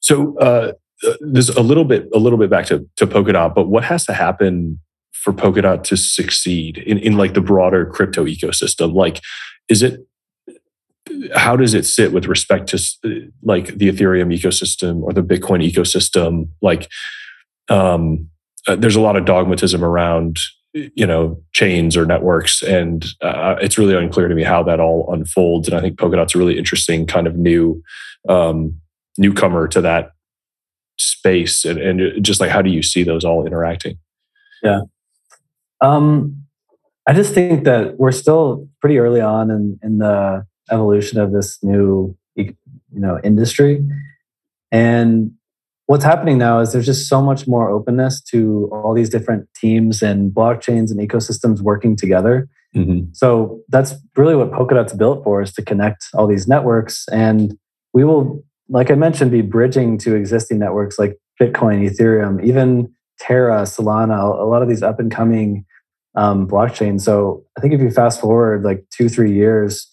[0.00, 0.72] so uh,
[1.20, 4.12] there's a little bit a little bit back to, to Polkadot, but what has to
[4.12, 4.78] happen
[5.12, 8.94] for Polkadot to succeed in, in like the broader crypto ecosystem?
[8.94, 9.20] Like,
[9.68, 10.00] is it
[11.34, 16.48] how does it sit with respect to like the Ethereum ecosystem or the Bitcoin ecosystem?
[16.62, 16.88] Like,
[17.68, 18.28] um,
[18.66, 20.38] uh, there's a lot of dogmatism around
[20.72, 25.12] you know chains or networks, and uh, it's really unclear to me how that all
[25.12, 25.68] unfolds.
[25.68, 27.82] And I think Polkadot's a really interesting kind of new
[28.28, 28.80] um,
[29.18, 30.13] newcomer to that
[30.96, 33.98] space and, and just like how do you see those all interacting?
[34.62, 34.82] Yeah.
[35.80, 36.40] Um
[37.06, 41.62] i just think that we're still pretty early on in in the evolution of this
[41.62, 42.16] new
[42.94, 43.84] you know industry.
[44.72, 45.32] And
[45.86, 50.02] what's happening now is there's just so much more openness to all these different teams
[50.02, 52.48] and blockchains and ecosystems working together.
[52.74, 53.12] Mm-hmm.
[53.12, 57.06] so that's really what polkadot's built for is to connect all these networks.
[57.12, 57.56] And
[57.92, 58.42] we will
[58.74, 64.44] like I mentioned, be bridging to existing networks like Bitcoin, Ethereum, even Terra, Solana, a
[64.44, 65.64] lot of these up and coming
[66.16, 67.02] um, blockchains.
[67.02, 69.88] So I think if you fast forward like two, three years,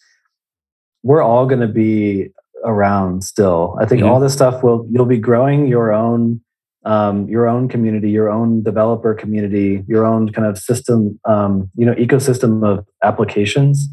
[1.03, 2.29] we're all going to be
[2.63, 3.77] around still.
[3.79, 4.11] I think mm-hmm.
[4.11, 6.41] all this stuff will you'll be growing your own
[6.83, 11.85] um, your own community, your own developer community, your own kind of system, um, you
[11.85, 13.87] know, ecosystem of applications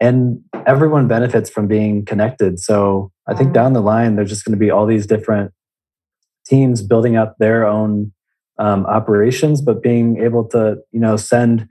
[0.00, 2.58] and everyone benefits from being connected.
[2.58, 5.52] So I think down the line, there's just going to be all these different
[6.46, 8.12] teams building up their own
[8.58, 11.68] um, operations, but being able to, you know, send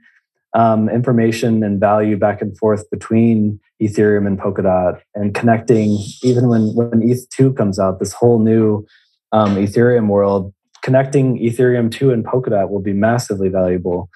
[0.54, 5.98] um, information and value back and forth between Ethereum and Polkadot, and connecting.
[6.22, 8.86] Even when when ETH two comes out, this whole new
[9.32, 14.08] um, Ethereum world, connecting Ethereum two and Polkadot will be massively valuable,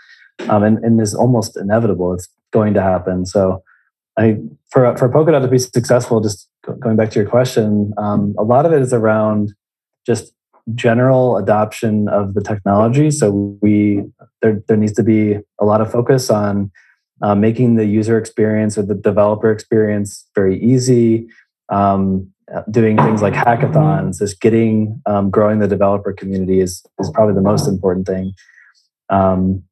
[0.48, 2.14] um, and, and is almost inevitable.
[2.14, 3.26] It's going to happen.
[3.26, 3.62] So
[4.20, 4.36] I
[4.70, 6.48] for for Polkadot to be successful, just
[6.80, 9.54] going back to your question, um, a lot of it is around
[10.06, 10.32] just
[10.74, 13.10] general adoption of the technology.
[13.10, 14.04] So we
[14.42, 16.70] there there needs to be a lot of focus on
[17.22, 21.26] uh, making the user experience or the developer experience very easy.
[21.70, 22.30] Um,
[22.70, 27.40] doing things like hackathons, just getting um, growing the developer community is is probably the
[27.40, 28.34] most important thing.
[29.08, 29.62] Um,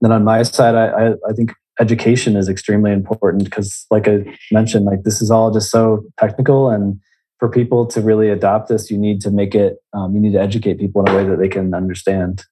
[0.00, 1.52] then on my side, I, I, I think
[1.82, 6.70] education is extremely important because, like I mentioned, like this is all just so technical,
[6.70, 7.00] and
[7.38, 9.78] for people to really adopt this, you need to make it.
[9.92, 12.44] Um, you need to educate people in a way that they can understand.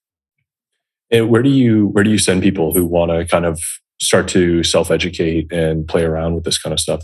[1.13, 3.61] And where do you where do you send people who want to kind of
[4.01, 7.03] start to self educate and play around with this kind of stuff?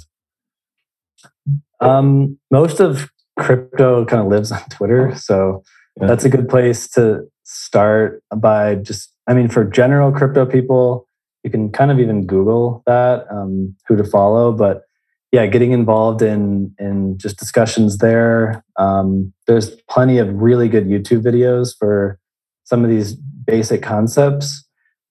[1.81, 3.09] Um, most of
[3.39, 5.63] crypto kind of lives on Twitter, so
[6.01, 6.09] yeah.
[6.09, 9.13] that's a good place to start by just.
[9.29, 11.06] I mean, for general crypto people,
[11.47, 14.83] you can kind of even Google that um, who to follow, but
[15.31, 18.65] yeah, getting involved in in just discussions there.
[18.77, 22.19] Um, there's plenty of really good YouTube videos for
[22.65, 24.65] some of these basic concepts.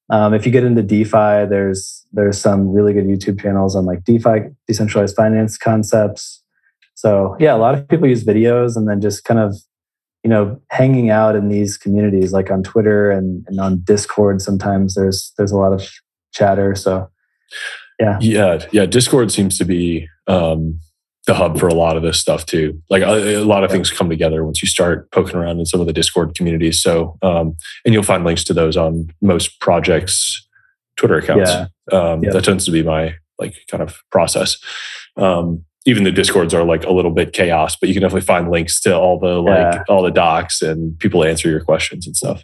[0.10, 4.04] Um, if you get into DeFi, there's there's some really good YouTube channels on like
[4.04, 6.44] DeFi, decentralized finance concepts.
[6.96, 9.56] So yeah, a lot of people use videos and then just kind of
[10.26, 14.42] you know hanging out in these communities like on Twitter and, and on Discord.
[14.42, 15.88] Sometimes there's there's a lot of
[16.36, 16.76] chatter.
[16.76, 17.10] So
[18.00, 18.86] yeah, yeah, yeah.
[18.86, 20.80] Discord seems to be um,
[21.28, 22.82] the hub for a lot of this stuff too.
[22.90, 25.80] Like a, a lot of things come together once you start poking around in some
[25.80, 26.82] of the Discord communities.
[26.82, 27.56] So, um,
[27.86, 30.46] and you'll find links to those on most projects'
[30.98, 31.50] Twitter accounts.
[31.50, 31.68] Yeah.
[31.92, 32.32] Um, yeah.
[32.32, 34.58] That tends to be my like kind of process.
[35.18, 38.50] Um, even the discords are like a little bit chaos, but you can definitely find
[38.50, 39.84] links to all the like yeah.
[39.88, 42.44] all the docs and people answer your questions and stuff.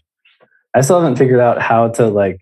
[0.73, 2.39] I still haven't figured out how to like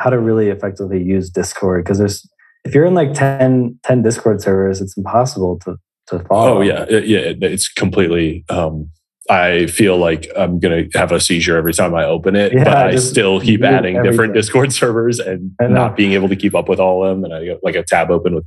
[0.00, 2.28] how to really effectively use Discord because there's
[2.64, 5.76] if you're in like 10, 10 Discord servers, it's impossible to
[6.08, 6.58] to follow.
[6.58, 8.44] Oh yeah, yeah, it's completely.
[8.48, 8.90] Um,
[9.28, 12.76] I feel like I'm gonna have a seizure every time I open it, yeah, but
[12.76, 14.10] I still keep adding everything.
[14.10, 17.24] different Discord servers and not being able to keep up with all of them.
[17.24, 18.46] And I got like a tab open with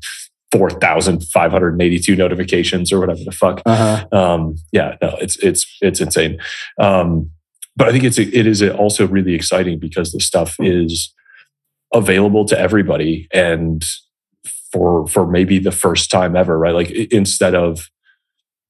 [0.52, 3.62] 4,582 notifications or whatever the fuck.
[3.66, 4.06] Uh-huh.
[4.12, 6.40] Um, yeah, no, it's it's it's insane.
[6.80, 7.30] Um,
[7.78, 11.14] but I think it's it is also really exciting because the stuff is
[11.94, 13.86] available to everybody and
[14.72, 17.90] for for maybe the first time ever right like instead of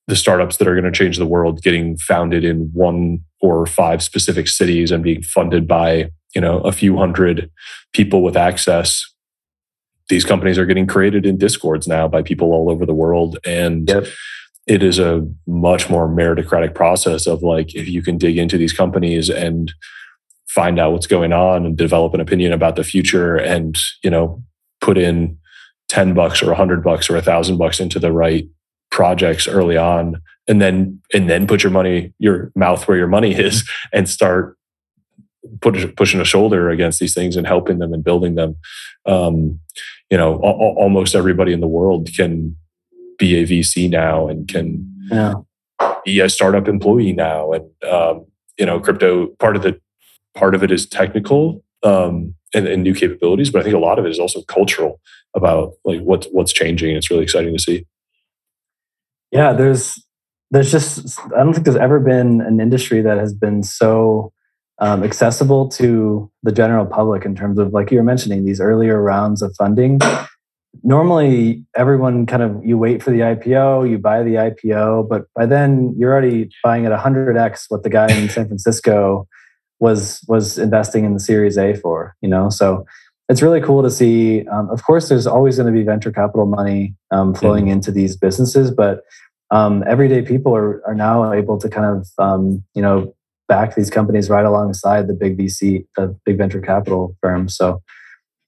[0.08, 4.04] the startups that are going to change the world getting founded in one or five
[4.04, 7.50] specific cities and being funded by you know a few hundred
[7.94, 9.10] people with access
[10.10, 13.90] these companies are getting created in discords now by people all over the world and
[13.90, 14.06] yep.
[14.68, 18.74] it is a much more meritocratic process of like if you can dig into these
[18.74, 19.74] companies and
[20.54, 24.44] find out what's going on and develop an opinion about the future and you know
[24.82, 25.38] put in
[25.90, 28.48] 10 bucks or 100 bucks or a thousand bucks into the right
[28.92, 33.34] projects early on and then and then put your money your mouth where your money
[33.34, 34.58] is and start
[35.62, 38.56] put, pushing a shoulder against these things and helping them and building them
[39.08, 39.60] um,
[40.12, 42.56] you know almost everybody in the world can
[43.18, 45.34] be a vc now and can yeah.
[46.06, 48.26] be a startup employee now and um,
[48.60, 49.80] you know crypto part of the
[50.36, 54.00] part of it is technical um, and, and, new capabilities, but I think a lot
[54.00, 55.00] of it is also cultural
[55.36, 56.96] about like what's what's changing.
[56.96, 57.86] It's really exciting to see.
[59.32, 60.02] Yeah, there's
[60.52, 64.32] there's just I don't think there's ever been an industry that has been so
[64.80, 69.02] um, accessible to the general public in terms of like you were mentioning these earlier
[69.02, 70.00] rounds of funding.
[70.84, 75.46] Normally, everyone kind of you wait for the IPO, you buy the IPO, but by
[75.46, 79.28] then you're already buying at 100x what the guy in San Francisco
[79.84, 82.16] was was investing in the Series A for.
[82.22, 82.86] You know, so
[83.28, 84.48] it's really cool to see.
[84.48, 87.74] Um, of course, there's always going to be venture capital money um, flowing mm-hmm.
[87.74, 89.02] into these businesses, but
[89.52, 93.14] um, everyday people are are now able to kind of um, you know
[93.50, 97.56] back these companies right alongside the big VC, the big venture capital firms.
[97.56, 97.84] So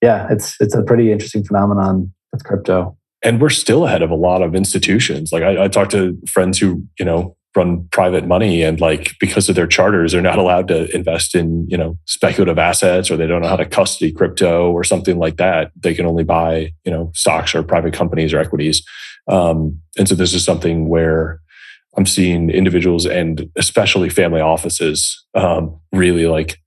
[0.01, 2.97] yeah, it's it's a pretty interesting phenomenon with crypto.
[3.23, 5.31] And we're still ahead of a lot of institutions.
[5.33, 9.47] Like I, I talked to friends who you know run private money and like because
[9.47, 13.27] of their charters they're not allowed to invest in you know speculative assets or they
[13.27, 15.71] don't know how to custody crypto or something like that.
[15.75, 18.83] They can only buy you know stocks or private companies or equities.
[19.27, 21.39] Um, and so this is something where
[21.97, 26.59] i'm seeing individuals and especially family offices um, really like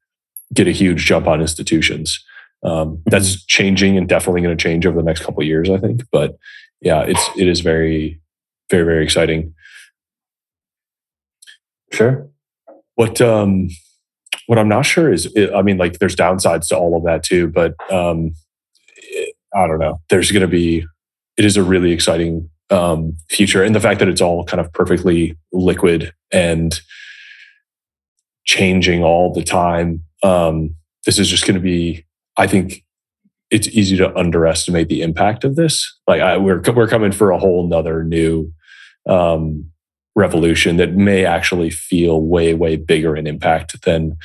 [0.54, 2.18] get a huge jump on institutions.
[2.64, 3.44] Um, that's mm-hmm.
[3.46, 6.02] changing and definitely going to change over the next couple of years i think.
[6.10, 6.38] But
[6.80, 8.20] yeah it's it is very
[8.70, 9.54] very very exciting
[11.92, 12.28] Sure.
[12.94, 13.68] What um
[14.46, 17.48] what I'm not sure is I mean like there's downsides to all of that too,
[17.48, 18.32] but um
[19.54, 20.00] I don't know.
[20.10, 20.84] There's going to be
[21.36, 24.72] it is a really exciting um future and the fact that it's all kind of
[24.72, 26.80] perfectly liquid and
[28.44, 30.74] changing all the time um
[31.06, 32.04] this is just going to be
[32.36, 32.84] I think
[33.50, 35.98] it's easy to underestimate the impact of this.
[36.06, 38.52] Like I, we're we're coming for a whole nother new
[39.08, 39.70] um,
[40.18, 44.16] revolution that may actually feel way way bigger in impact than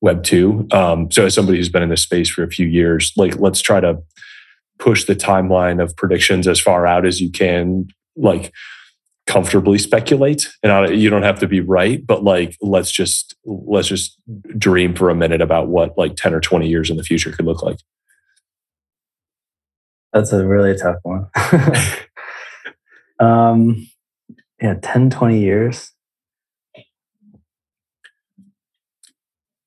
[0.00, 0.66] Web two.
[0.72, 3.60] Um, so as somebody who's been in this space for a few years, like let's
[3.60, 4.02] try to
[4.80, 7.86] push the timeline of predictions as far out as you can,
[8.16, 8.52] like
[9.28, 10.48] comfortably speculate.
[10.62, 14.18] And I, you don't have to be right, but like let's just let's just
[14.58, 17.44] dream for a minute about what like ten or twenty years in the future could
[17.44, 17.78] look like.
[20.12, 21.28] That's a really tough one.
[23.20, 23.86] um,
[24.62, 25.90] yeah, 10, 20 years.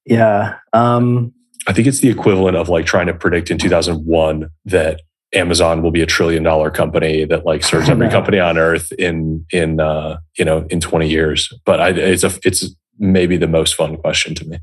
[0.05, 0.55] Yeah.
[0.71, 1.33] Um,
[1.67, 5.01] I think it's the equivalent of like trying to predict in 2001 that
[5.33, 9.45] Amazon will be a trillion dollar company that like serves every company on earth in
[9.51, 11.51] in uh, you know in 20 years.
[11.65, 14.59] But I, it's a it's maybe the most fun question to me.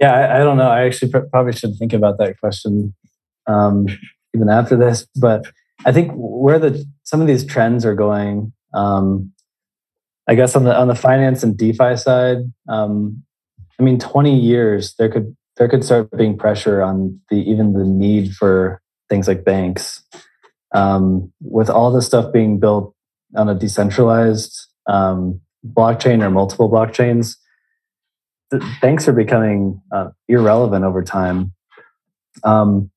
[0.00, 0.70] Yeah, I, I don't know.
[0.70, 2.94] I actually pr- probably should think about that question
[3.48, 3.86] um,
[4.34, 5.06] even after this.
[5.16, 5.44] But
[5.84, 9.32] I think where the some of these trends are going, um,
[10.26, 12.38] I guess on the on the finance and DeFi side,
[12.68, 13.22] um,
[13.80, 17.84] I mean, 20 years there could there could start being pressure on the even the
[17.84, 20.02] need for things like banks.
[20.74, 22.94] Um, with all this stuff being built
[23.34, 24.54] on a decentralized
[24.86, 27.36] um, blockchain or multiple blockchains,
[28.82, 31.52] banks are becoming uh, irrelevant over time.
[32.44, 32.90] Um,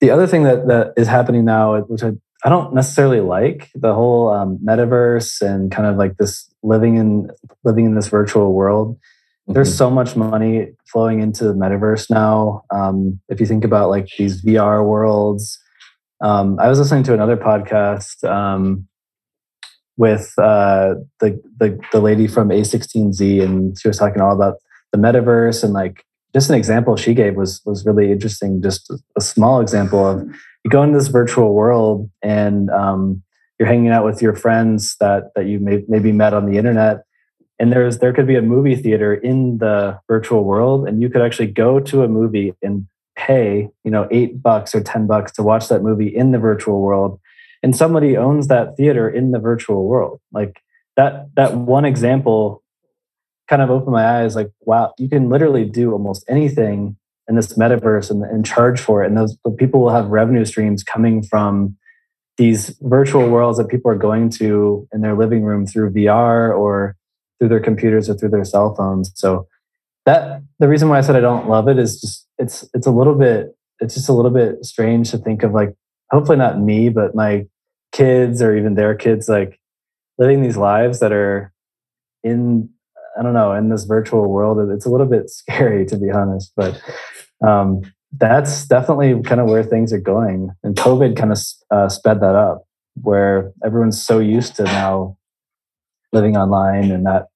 [0.00, 2.12] the other thing that that is happening now, which I,
[2.44, 7.30] I don't necessarily like, the whole um, metaverse and kind of like this living in
[7.64, 8.96] living in this virtual world.
[8.96, 9.54] Mm-hmm.
[9.54, 12.64] There's so much money flowing into the metaverse now.
[12.70, 15.58] Um, if you think about like these VR worlds,
[16.20, 18.86] um, I was listening to another podcast um,
[19.96, 24.58] with uh, the, the the lady from A16Z, and she was talking all about
[24.92, 28.60] the metaverse and like just an example she gave was was really interesting.
[28.60, 30.28] Just a small example of
[30.64, 33.22] you go into this virtual world and um,
[33.58, 37.04] you're hanging out with your friends that that you may, maybe met on the internet,
[37.58, 41.22] and there's there could be a movie theater in the virtual world, and you could
[41.22, 42.86] actually go to a movie and
[43.16, 46.80] pay you know eight bucks or ten bucks to watch that movie in the virtual
[46.80, 47.20] world,
[47.62, 50.20] and somebody owns that theater in the virtual world.
[50.32, 50.62] Like
[50.96, 52.62] that that one example
[53.48, 56.96] kind of opened my eyes like wow you can literally do almost anything
[57.28, 60.82] in this metaverse and, and charge for it and those people will have revenue streams
[60.82, 61.76] coming from
[62.36, 66.96] these virtual worlds that people are going to in their living room through VR or
[67.38, 69.12] through their computers or through their cell phones.
[69.14, 69.46] So
[70.06, 72.90] that the reason why I said I don't love it is just it's it's a
[72.90, 75.74] little bit it's just a little bit strange to think of like
[76.10, 77.46] hopefully not me but my
[77.92, 79.60] kids or even their kids like
[80.18, 81.52] living these lives that are
[82.22, 82.68] in
[83.18, 86.52] I don't know, in this virtual world, it's a little bit scary to be honest.
[86.56, 86.80] But
[87.46, 90.50] um, that's definitely kind of where things are going.
[90.62, 91.38] And COVID kind of
[91.70, 92.66] uh, sped that up,
[93.02, 95.16] where everyone's so used to now
[96.12, 97.26] living online and not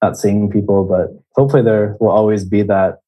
[0.00, 0.84] not seeing people.
[0.84, 3.00] But hopefully, there will always be that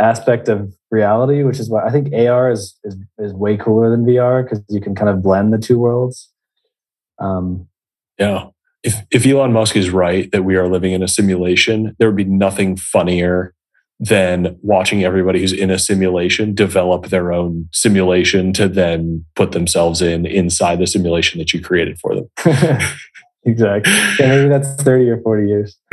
[0.00, 4.04] aspect of reality, which is why I think AR is is, is way cooler than
[4.04, 6.30] VR because you can kind of blend the two worlds.
[7.18, 7.68] Um,
[8.18, 8.48] yeah,
[8.82, 12.16] if if Elon Musk is right that we are living in a simulation, there would
[12.16, 13.54] be nothing funnier
[14.00, 20.00] than watching everybody who's in a simulation develop their own simulation to then put themselves
[20.00, 22.30] in inside the simulation that you created for them.
[23.44, 23.92] exactly.
[24.20, 25.76] Yeah, maybe that's 30 or 40 years.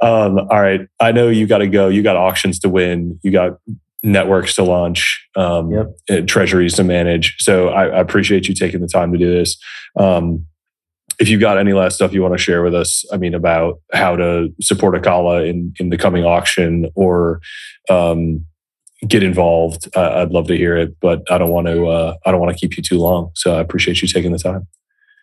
[0.00, 0.88] um, all right.
[1.00, 1.88] I know you got to go.
[1.88, 3.20] You got auctions to win.
[3.22, 3.58] You got
[4.02, 6.26] networks to launch, um, yep.
[6.26, 7.36] treasuries to manage.
[7.38, 9.56] So I, I, appreciate you taking the time to do this.
[9.98, 10.44] Um,
[11.18, 13.80] if you've got any last stuff you want to share with us, I mean, about
[13.92, 17.40] how to support Acala in, in the coming auction or
[17.88, 18.44] um,
[19.06, 20.96] get involved, uh, I'd love to hear it.
[21.00, 21.86] But I don't want to.
[21.86, 23.30] Uh, I don't want to keep you too long.
[23.34, 24.66] So I appreciate you taking the time.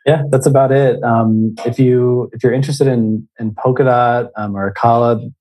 [0.06, 1.02] Yeah, that's about it.
[1.04, 5.32] Um, if you if you're interested in in Polkadot um, or Acala,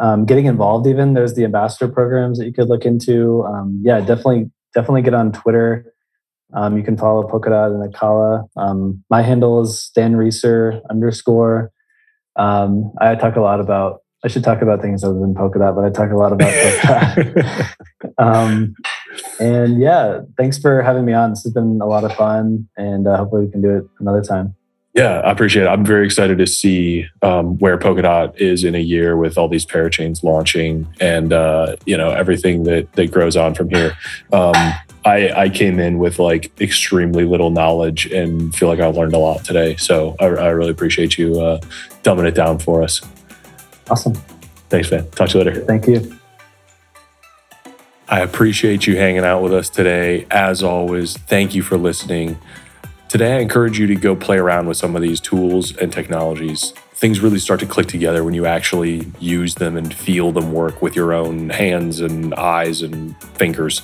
[0.00, 3.44] um, getting involved, even there's the ambassador programs that you could look into.
[3.44, 5.93] Um, yeah, definitely definitely get on Twitter.
[6.54, 8.48] Um, you can follow Polkadot and Acala.
[8.56, 11.72] Um, my handle is Dan Reecer underscore.
[12.36, 15.84] Um, I talk a lot about, I should talk about things other than Polkadot, but
[15.84, 17.74] I talk a lot about Polkadot.
[18.18, 18.74] um,
[19.40, 21.30] and yeah, thanks for having me on.
[21.30, 24.22] This has been a lot of fun and uh, hopefully we can do it another
[24.22, 24.54] time.
[24.94, 25.68] Yeah, I appreciate it.
[25.68, 29.66] I'm very excited to see um, where Polkadot is in a year with all these
[29.66, 33.96] parachains launching and uh, you know everything that that grows on from here.
[34.32, 34.54] Um,
[35.04, 39.18] I, I came in with like extremely little knowledge and feel like I learned a
[39.18, 39.76] lot today.
[39.76, 41.60] So I, I really appreciate you uh,
[42.02, 43.00] dumbing it down for us.
[43.90, 44.14] Awesome.
[44.70, 45.08] Thanks, man.
[45.10, 45.60] Talk to you later.
[45.64, 46.18] Thank you.
[48.08, 50.26] I appreciate you hanging out with us today.
[50.30, 52.38] As always, thank you for listening.
[53.08, 56.72] Today, I encourage you to go play around with some of these tools and technologies
[56.94, 60.80] things really start to click together when you actually use them and feel them work
[60.80, 63.82] with your own hands and eyes and fingers.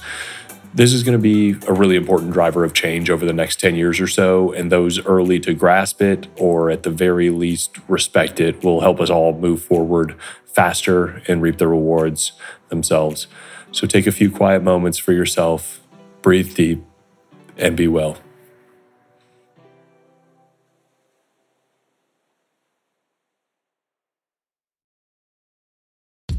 [0.72, 3.74] This is going to be a really important driver of change over the next 10
[3.74, 8.38] years or so, and those early to grasp it or at the very least respect
[8.38, 10.14] it will help us all move forward
[10.46, 12.32] faster and reap the rewards
[12.68, 13.26] themselves.
[13.72, 15.80] So take a few quiet moments for yourself,
[16.22, 16.84] breathe deep,
[17.56, 18.18] and be well.